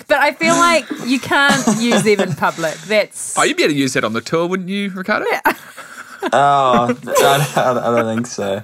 [0.07, 2.75] but I feel like you can't use them in public.
[2.81, 3.37] That's.
[3.37, 5.25] Oh, you'd be able to use that on the tour, wouldn't you, Ricardo?
[5.29, 5.53] Yeah
[6.23, 8.63] oh, I, I, don't think so.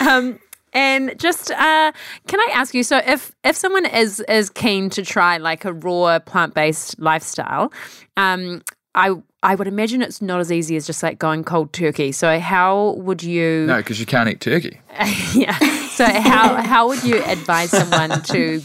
[0.08, 0.38] um,
[0.72, 1.92] and just uh,
[2.26, 2.82] can I ask you?
[2.82, 7.72] So, if if someone is is keen to try like a raw plant based lifestyle,
[8.16, 8.62] um,
[8.94, 12.12] I I would imagine it's not as easy as just like going cold turkey.
[12.12, 13.66] So, how would you?
[13.66, 14.80] No, because you can't eat turkey.
[15.34, 15.58] yeah.
[15.88, 18.62] So, how how would you advise someone to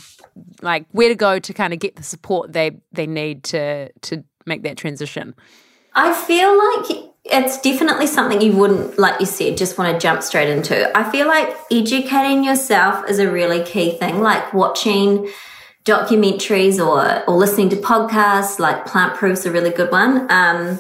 [0.62, 4.24] like where to go to kind of get the support they they need to to
[4.46, 5.36] make that transition?
[6.00, 10.24] I feel like it's definitely something you wouldn't, like you said, just want to jump
[10.24, 10.98] straight into.
[10.98, 15.30] I feel like educating yourself is a really key thing, like watching
[15.84, 20.32] documentaries or, or listening to podcasts, like Plant Proof's a really good one.
[20.32, 20.80] Um,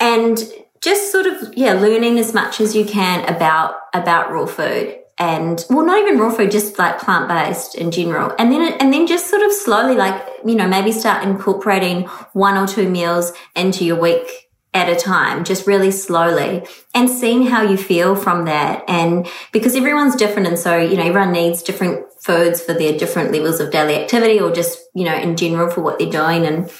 [0.00, 0.42] and
[0.80, 5.64] just sort of, yeah, learning as much as you can about, about raw food and
[5.70, 9.06] well not even raw food just like plant based in general and then and then
[9.06, 12.02] just sort of slowly like you know maybe start incorporating
[12.34, 14.45] one or two meals into your week
[14.76, 16.62] at a time, just really slowly
[16.94, 18.84] and seeing how you feel from that.
[18.86, 20.46] And because everyone's different.
[20.46, 24.38] And so, you know, everyone needs different foods for their different levels of daily activity
[24.38, 26.44] or just, you know, in general for what they're doing.
[26.44, 26.70] And,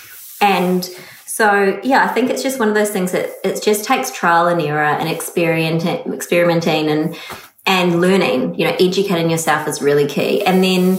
[0.43, 0.85] and
[1.25, 4.47] so, yeah, I think it's just one of those things that it just takes trial
[4.47, 7.17] and error and experimenting, experimenting and,
[7.65, 10.45] and learning, you know, educating yourself is really key.
[10.45, 10.99] And then,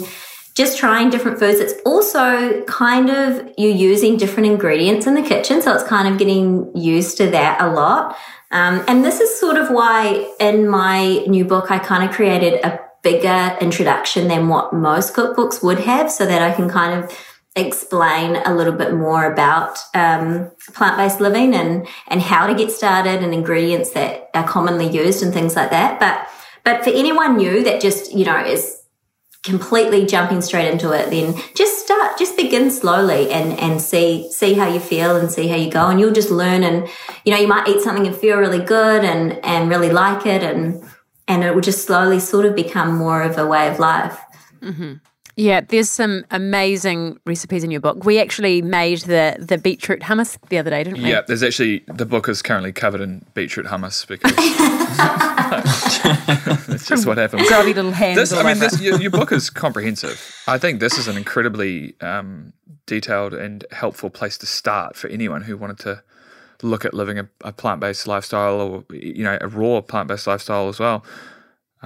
[0.58, 1.60] just trying different foods.
[1.60, 5.62] It's also kind of you're using different ingredients in the kitchen.
[5.62, 8.18] So it's kind of getting used to that a lot.
[8.50, 12.60] Um, and this is sort of why in my new book, I kind of created
[12.66, 17.16] a bigger introduction than what most cookbooks would have so that I can kind of
[17.56, 23.24] explain a little bit more about um, plant-based living and and how to get started
[23.24, 26.28] and ingredients that are commonly used and things like that but
[26.64, 28.77] but for anyone new that just you know is
[29.44, 34.54] completely jumping straight into it, then just start, just begin slowly and, and see, see
[34.54, 35.88] how you feel and see how you go.
[35.88, 36.88] And you'll just learn and,
[37.24, 40.44] you know, you might eat something and feel really good and, and really like it.
[40.44, 40.84] And,
[41.28, 44.20] and it will just slowly sort of become more of a way of life.
[44.62, 44.94] Mm-hmm.
[45.38, 48.04] Yeah, there's some amazing recipes in your book.
[48.04, 51.10] We actually made the the beetroot hummus the other day, didn't we?
[51.10, 54.32] Yeah, there's actually the book is currently covered in beetroot hummus because
[56.68, 57.48] that's just what happens.
[57.48, 58.18] Grubby little hands.
[58.18, 60.20] This, I mean, this, your, your, book is comprehensive.
[60.48, 62.54] I think this is an incredibly um,
[62.88, 66.02] detailed and helpful place to start for anyone who wanted to
[66.64, 70.26] look at living a, a plant based lifestyle or you know a raw plant based
[70.26, 71.06] lifestyle as well.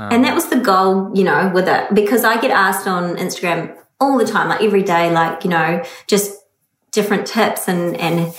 [0.02, 3.18] Um, and that was the goal, you know, with it because I get asked on
[3.18, 6.40] Instagram all the time, like every day, like, you know, just
[6.92, 8.34] different tips and, and,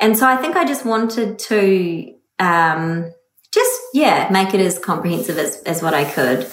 [0.00, 3.10] and so I think I just wanted to, um,
[3.52, 6.46] just, yeah, make it as comprehensive as, as what I could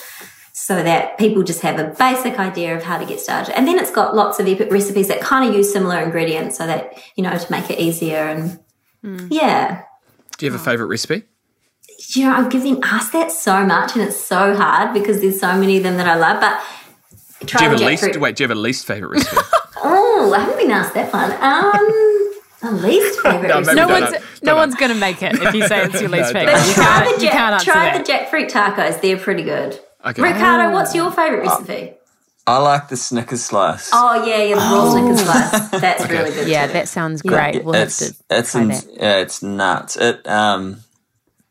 [0.53, 3.57] so that people just have a basic idea of how to get started.
[3.57, 6.65] And then it's got lots of epic recipes that kind of use similar ingredients so
[6.65, 8.57] that, you know, to make it easier and
[9.03, 9.27] mm.
[9.29, 9.81] yeah.
[10.37, 11.23] Do you have a favorite recipe?
[12.15, 15.57] You know, I've been asked that so much and it's so hard because there's so
[15.57, 16.39] many of them that I love.
[16.39, 18.03] But try do you have a least?
[18.03, 18.17] Fruit.
[18.19, 19.37] Wait, do you have a least favorite recipe?
[19.77, 21.31] oh, I haven't been asked that one.
[21.41, 22.31] Um,
[22.63, 23.75] a least favorite no, recipe.
[23.75, 26.33] No one's no, no one's going to make it if you say it's your least
[26.33, 26.53] favorite.
[26.53, 29.01] But try the, jack, try the jackfruit tacos.
[29.01, 29.79] They're pretty good.
[30.05, 30.21] Okay.
[30.21, 31.95] Ricardo, what's your favorite uh, recipe?
[32.47, 33.89] I like the Snickers slice.
[33.91, 34.91] Oh yeah, yeah, the raw oh.
[34.91, 35.69] Snickers slice.
[35.81, 36.13] That's okay.
[36.13, 36.47] really good.
[36.47, 36.73] Yeah, too.
[36.73, 37.55] that sounds great.
[37.55, 38.87] Yeah, we'll it's, have to it's try that.
[38.93, 39.97] Yeah, it's nuts.
[39.97, 40.83] It um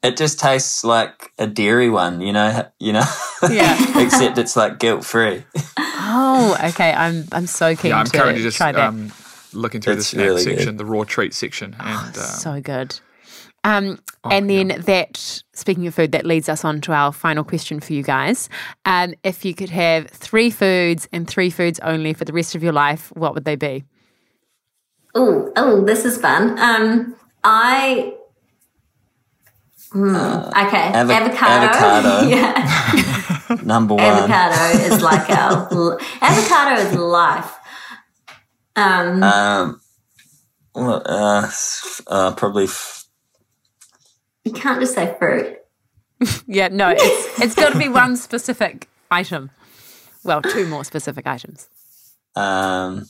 [0.04, 3.04] it just tastes like a dairy one, you know, you know.
[3.50, 3.76] Yeah.
[4.00, 5.44] Except it's like guilt free.
[5.78, 6.92] oh, okay.
[6.92, 7.90] I'm I'm so keen.
[7.90, 9.12] Yeah, I'm currently just um,
[9.52, 10.78] looking through it's the snack really section, good.
[10.78, 13.00] the raw treat section, oh, and oh, um, so good.
[13.64, 14.78] Um, oh, and then yeah.
[14.78, 18.50] that, speaking of food, that leads us on to our final question for you guys.
[18.84, 22.62] Um, if you could have three foods and three foods only for the rest of
[22.62, 23.84] your life, what would they be?
[25.14, 26.58] Oh, oh, this is fun.
[26.58, 28.14] Um, I
[29.94, 31.66] Mm, okay, avocado.
[31.66, 32.26] Avocado.
[32.28, 33.56] yeah.
[33.62, 34.04] Number one.
[34.04, 35.68] Avocado is like our
[36.20, 37.54] avocado is life.
[38.74, 39.22] Um.
[39.22, 39.80] Um.
[40.74, 41.48] Uh,
[42.08, 42.64] uh, probably.
[42.64, 43.04] F-
[44.44, 45.58] you can't just say fruit.
[46.48, 49.50] yeah, no, it's it's got to be one specific item.
[50.24, 51.68] Well, two more specific items.
[52.34, 53.06] Um.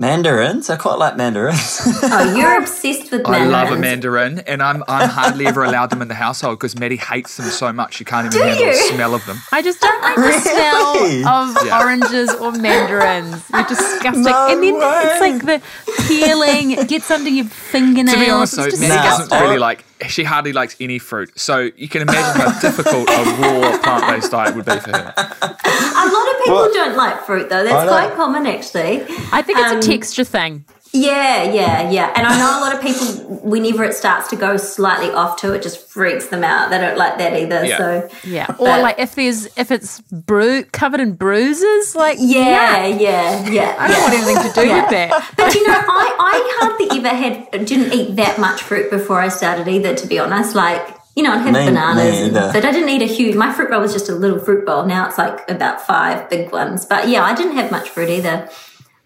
[0.00, 0.70] Mandarins.
[0.70, 1.80] I quite like mandarins.
[2.04, 3.52] oh, you're obsessed with mandarins.
[3.52, 6.78] I love a mandarin, and I'm I'm hardly ever allowed them in the household because
[6.78, 8.72] Maddie hates them so much she can't even Do handle you?
[8.72, 9.38] the smell of them.
[9.50, 11.82] I just don't like the smell of yeah.
[11.82, 13.44] oranges or mandarins.
[13.48, 14.22] They're disgusting.
[14.22, 15.02] No and then way.
[15.02, 15.62] it's like the
[16.06, 18.14] peeling it gets under your fingernails.
[18.16, 21.38] To be honest, though, Maddie doesn't really like she hardly likes any fruit.
[21.38, 25.14] So you can imagine how difficult a raw plant based diet would be for her.
[25.16, 27.64] A lot of people don't like fruit though.
[27.64, 29.02] That's quite common actually.
[29.32, 30.64] I think it's um, a texture thing.
[30.92, 32.12] Yeah, yeah, yeah.
[32.16, 35.52] And I know a lot of people, whenever it starts to go slightly off to
[35.52, 36.70] it, just freaks them out.
[36.70, 37.64] They don't like that either.
[37.64, 37.76] Yeah.
[37.76, 42.86] So yeah, or but, like if there's if it's bru- covered in bruises, like yeah,
[42.86, 43.76] yeah, yeah.
[43.78, 44.02] I don't yeah.
[44.02, 44.80] want anything to do yeah.
[44.80, 45.32] with that.
[45.36, 49.28] But you know, I I hardly ever had didn't eat that much fruit before I
[49.28, 49.94] started either.
[49.94, 53.02] To be honest, like you know, I'd have me, bananas, me but I didn't eat
[53.02, 53.34] a huge.
[53.34, 54.86] My fruit bowl was just a little fruit bowl.
[54.86, 56.86] Now it's like about five big ones.
[56.86, 58.48] But yeah, I didn't have much fruit either.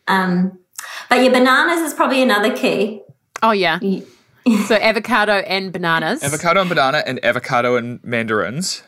[0.06, 0.58] Um,
[1.16, 3.02] but your bananas is probably another key.
[3.42, 3.78] Oh yeah.
[4.66, 6.22] so avocado and bananas.
[6.22, 8.82] Avocado and banana, and avocado and mandarins.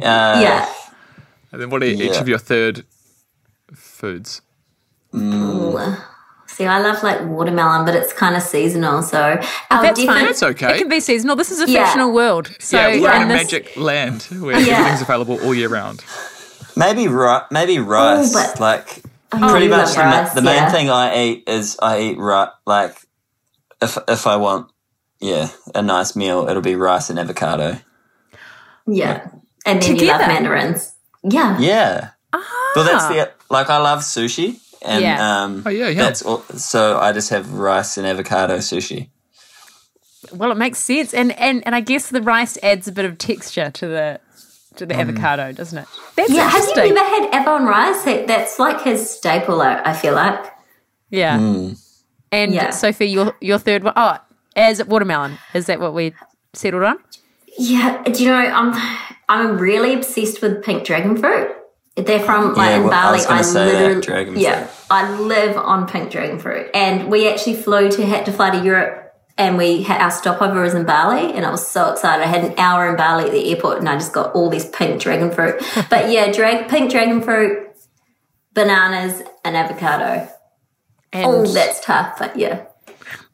[0.00, 0.72] Uh, yeah.
[1.52, 2.84] And then what are each of your third
[3.74, 4.40] foods?
[5.14, 5.78] Ooh.
[6.46, 9.02] See, I love like watermelon, but it's kind of seasonal.
[9.02, 9.18] So
[9.70, 10.26] our That's different- fine.
[10.26, 10.74] That's okay.
[10.74, 11.36] It can be seasonal.
[11.36, 11.84] This is a Yeah.
[11.86, 12.50] fictional world.
[12.58, 14.74] So yeah, we're in in a this- magic land where Yeah.
[14.78, 16.02] everything's available all year round.
[16.76, 18.32] Maybe ri- maybe rice.
[18.32, 19.02] but- like
[19.34, 20.70] Oh, pretty much love the, ma- rice, the main yeah.
[20.72, 22.48] thing I eat is I eat right.
[22.66, 22.96] Like
[23.80, 24.70] if if I want,
[25.20, 27.78] yeah, a nice meal, it'll be rice and avocado.
[28.86, 29.28] Yeah.
[29.64, 30.94] And then you love mandarins.
[31.22, 31.58] Yeah.
[31.58, 32.10] Yeah.
[32.32, 32.72] Ah.
[32.76, 35.42] Well, that's the like I love sushi, and Yeah.
[35.44, 36.02] um, Oh, yeah, yeah.
[36.02, 39.10] That's all, so I just have rice and avocado sushi.
[40.32, 43.18] Well, it makes sense, and and and I guess the rice adds a bit of
[43.18, 44.20] texture to the
[44.76, 44.88] to Mm.
[44.88, 45.86] the avocado, doesn't it?
[46.16, 46.48] That's Yeah.
[46.48, 46.98] Have you ever
[47.28, 48.02] had Avon rice?
[48.04, 50.44] That- That's like his staple, I I feel like.
[51.10, 51.38] yeah.
[51.38, 51.78] Mm.
[52.30, 52.70] And Yeah.
[52.70, 53.92] Sophie, your your third one.
[53.96, 54.16] Oh,
[54.56, 55.38] as watermelon.
[55.54, 56.14] Is that what we
[56.54, 56.96] settled on?
[57.58, 58.02] Yeah.
[58.04, 58.72] Do you know, I'm,
[59.28, 61.50] I'm really obsessed with pink dragon fruit.
[61.96, 63.16] They're from like Yeah, in well, I Bali.
[63.18, 64.86] was gonna say that, dragon yeah, fruit.
[64.90, 68.56] I live on pink dragon fruit, and we actually flew to had to fly to
[68.64, 69.01] Europe,
[69.42, 72.22] and we had our stopover was in Bali, and I was so excited.
[72.22, 74.66] I had an hour in Bali at the airport, and I just got all these
[74.66, 75.62] pink dragon fruit.
[75.90, 77.68] but yeah, drag, pink dragon fruit,
[78.54, 80.28] bananas, and avocado.
[81.12, 82.66] And Oh, that's tough, but yeah.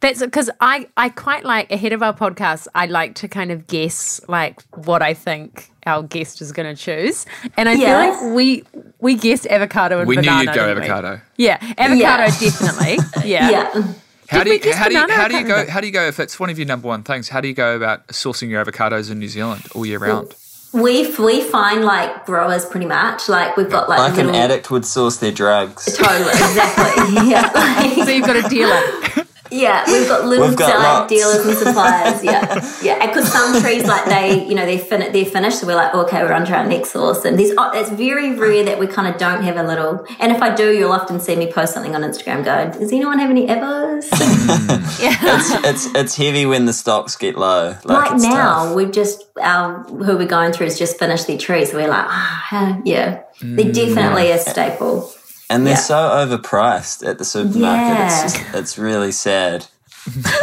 [0.01, 3.67] That's because I, I quite like ahead of our podcast, I like to kind of
[3.67, 7.27] guess like what I think our guest is going to choose.
[7.57, 8.19] And I Yes.
[8.21, 8.65] feel like we
[9.01, 10.89] we guessed avocado and We knew you'd go didn't we?
[10.89, 11.21] avocado.
[11.37, 12.27] Yeah, avocado Yeah.
[12.41, 12.99] definitely.
[13.29, 13.51] Yeah.
[13.51, 13.85] Yeah.
[14.29, 15.71] How Did do you how do you how do you go remember.
[15.71, 17.31] how do you go if it's one of your number one things?
[17.31, 20.35] How do you go about sourcing your avocados in New Zealand all year round?
[20.75, 24.85] We we find like growers pretty much like we've got like, Like an addict would
[24.85, 25.87] source their drugs.
[25.97, 27.29] Totally, exactly.
[27.31, 29.25] Yeah, So you've got a dealer.
[29.51, 29.85] yeah.
[29.87, 32.23] We've got little We've got dealers and suppliers.
[32.25, 33.07] Yeah, yeah.
[33.07, 36.23] Because some trees like they, you know, they fin- they're finished, so we're like, okay,
[36.23, 37.25] we're on to our next source.
[37.25, 40.07] And there's oh, it's very rare that we kind of don't have a little.
[40.21, 42.45] And if I do, you'll often see me post something on Instagram.
[42.45, 44.09] Go, does anyone have any evos?
[44.99, 45.17] Yeah.
[45.65, 47.77] it's it's heavy when the stocks get low.
[47.85, 48.75] Like, now, tough.
[48.75, 51.71] we've just our who we're going through has just finished their trees.
[51.71, 55.13] So we're like, ah, yeah, they're definitely a staple.
[55.51, 55.81] And they're yeah.
[55.81, 57.99] so overpriced at the supermarket.
[57.99, 58.25] Yeah.
[58.25, 59.67] It's just, it's really sad.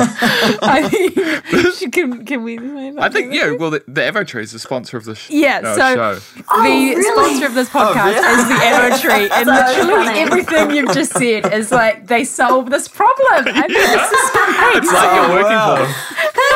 [0.62, 2.58] I mean, can, can we?
[3.00, 3.52] I think yeah.
[3.52, 6.16] Well, the, the Avo Tree is the sponsor of the sh- Yeah, uh, so- show.
[6.16, 7.02] the Oh, really?
[7.04, 8.42] sponsor of this podcast really?
[8.42, 10.20] is the Avo Tree, and literally funny.
[10.20, 13.46] everything you've just said is like they solve this problem.
[13.48, 14.84] I mean, this is great.
[14.84, 15.76] It's like you're working wow.
[15.76, 15.96] for them.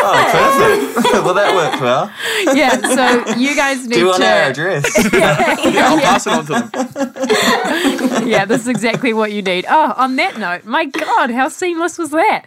[0.01, 1.14] Oh, perfect.
[1.26, 2.12] well, that worked well.
[2.55, 4.28] Yeah, so you guys need Do you want to.
[4.30, 5.14] our address?
[5.14, 6.70] Yeah, I'll pass it on to
[8.14, 8.28] them.
[8.28, 9.66] yeah, this is exactly what you need.
[9.68, 12.45] Oh, on that note, my God, how seamless was that?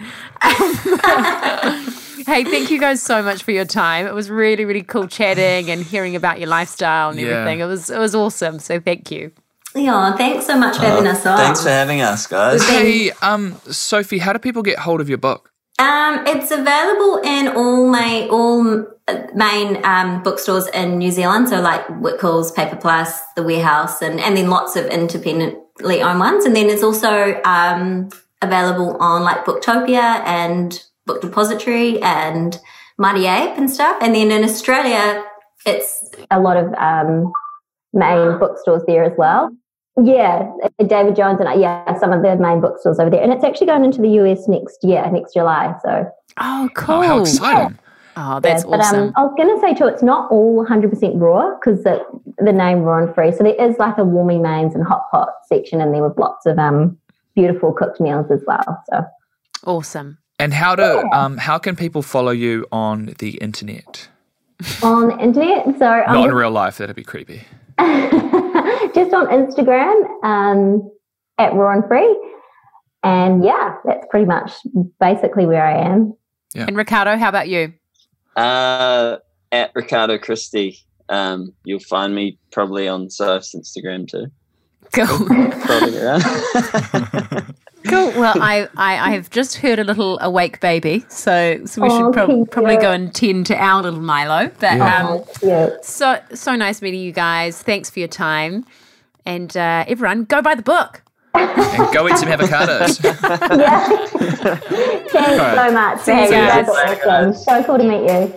[2.27, 4.07] hey, thank you guys so much for your time.
[4.07, 7.29] It was really, really cool chatting and hearing about your lifestyle and Yeah.
[7.29, 7.61] everything.
[7.61, 8.59] It was it was awesome.
[8.59, 9.33] So thank you.
[9.75, 11.39] Yeah, thanks so much for having us on.
[11.39, 12.63] Thanks for having us, guys.
[12.69, 15.51] Hey, um, Sophie, how do people get hold of your book?
[15.79, 21.61] Um, it's available in all my all uh, main um, bookstores in New Zealand, so
[21.61, 26.45] like Whitcoulls, Paper Plus, The Warehouse, and and then lots of independently owned ones.
[26.45, 28.11] And then it's also um,
[28.43, 32.59] available on like Booktopia and Book Depository and
[32.99, 33.97] Mighty Ape and stuff.
[34.01, 35.25] And then in Australia,
[35.67, 37.33] it's a lot of um,
[37.93, 39.51] main bookstores there as well.
[40.03, 40.51] Yeah,
[40.87, 43.67] David Jones and I, yeah, some of the main bookstores over there, and it's actually
[43.67, 45.75] going into the US next year, next July.
[45.85, 46.97] So Oh, cool.
[46.97, 47.79] Oh, how exciting!
[48.17, 49.01] Oh, that's yeah, but, awesome.
[49.01, 52.05] Um, I was going to say too, it's not all 100% raw because the,
[52.39, 53.33] the name raw and free.
[53.33, 56.45] So there is like a warming mains and hot pot section in there with lots
[56.45, 56.99] of um
[57.35, 58.83] beautiful cooked meals as well.
[58.91, 59.05] So
[59.65, 60.19] awesome.
[60.39, 64.09] And how do um how can people follow you on the internet?
[64.83, 66.79] on the internet, so Not I'm in real life.
[66.79, 67.43] That'd be creepy.
[67.79, 70.91] just on Instagram um,
[71.39, 72.33] at raw and free,
[73.03, 74.53] and yeah, that's pretty much
[75.01, 76.15] basically where I am.
[76.55, 77.73] And Ricardo, how about you?
[78.37, 79.17] Uh,
[79.51, 80.79] at Ricardo Christie.
[81.09, 84.27] Um, you'll find me probably on Soph's Instagram too.
[84.93, 85.07] Cool.
[85.27, 86.23] Probably around.
[87.89, 88.13] cool.
[88.21, 91.99] Well, I, I, I have just heard a little awake baby, so so we Oh,
[91.99, 94.51] should prob- probably go and tend to our little Milo.
[94.61, 95.09] But Yeah.
[95.09, 95.71] um, yeah.
[95.83, 97.63] so so nice meeting you guys.
[97.63, 98.67] Thanks for your time,
[99.25, 101.03] and uh, everyone, go buy the book.
[101.35, 103.03] And go eat some avocados.
[103.59, 103.87] yeah.
[105.09, 105.55] Thanks right.
[105.67, 106.01] so much.
[106.01, 106.67] See you guys.
[107.03, 107.45] guys.
[107.45, 108.35] So cool to meet you.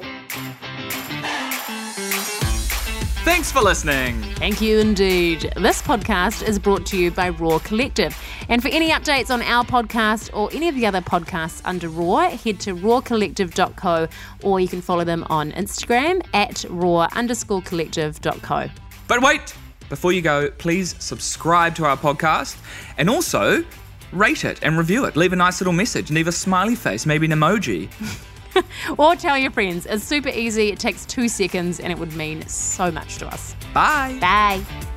[3.26, 4.22] Thanks for listening.
[4.36, 5.52] Thank you indeed.
[5.58, 8.16] This podcast is brought to you by Raw Collective.
[8.50, 12.30] And for any updates on our podcast or any of the other podcasts under Raw,
[12.30, 14.08] head to rawcollective.co
[14.44, 18.70] or you can follow them on Instagram at raw underscore collective.co.
[19.08, 19.56] But wait,
[19.90, 22.58] before you go, please subscribe to our podcast
[23.00, 23.66] and also
[24.12, 25.16] rate it and review it.
[25.16, 27.90] Leave a nice little message, leave a smiley face, maybe an emoji.
[28.98, 29.86] Or tell your friends.
[29.86, 30.70] It's super easy.
[30.70, 33.56] It takes two seconds and it would mean so much to us.
[33.74, 34.18] Bye.
[34.22, 34.95] Bye.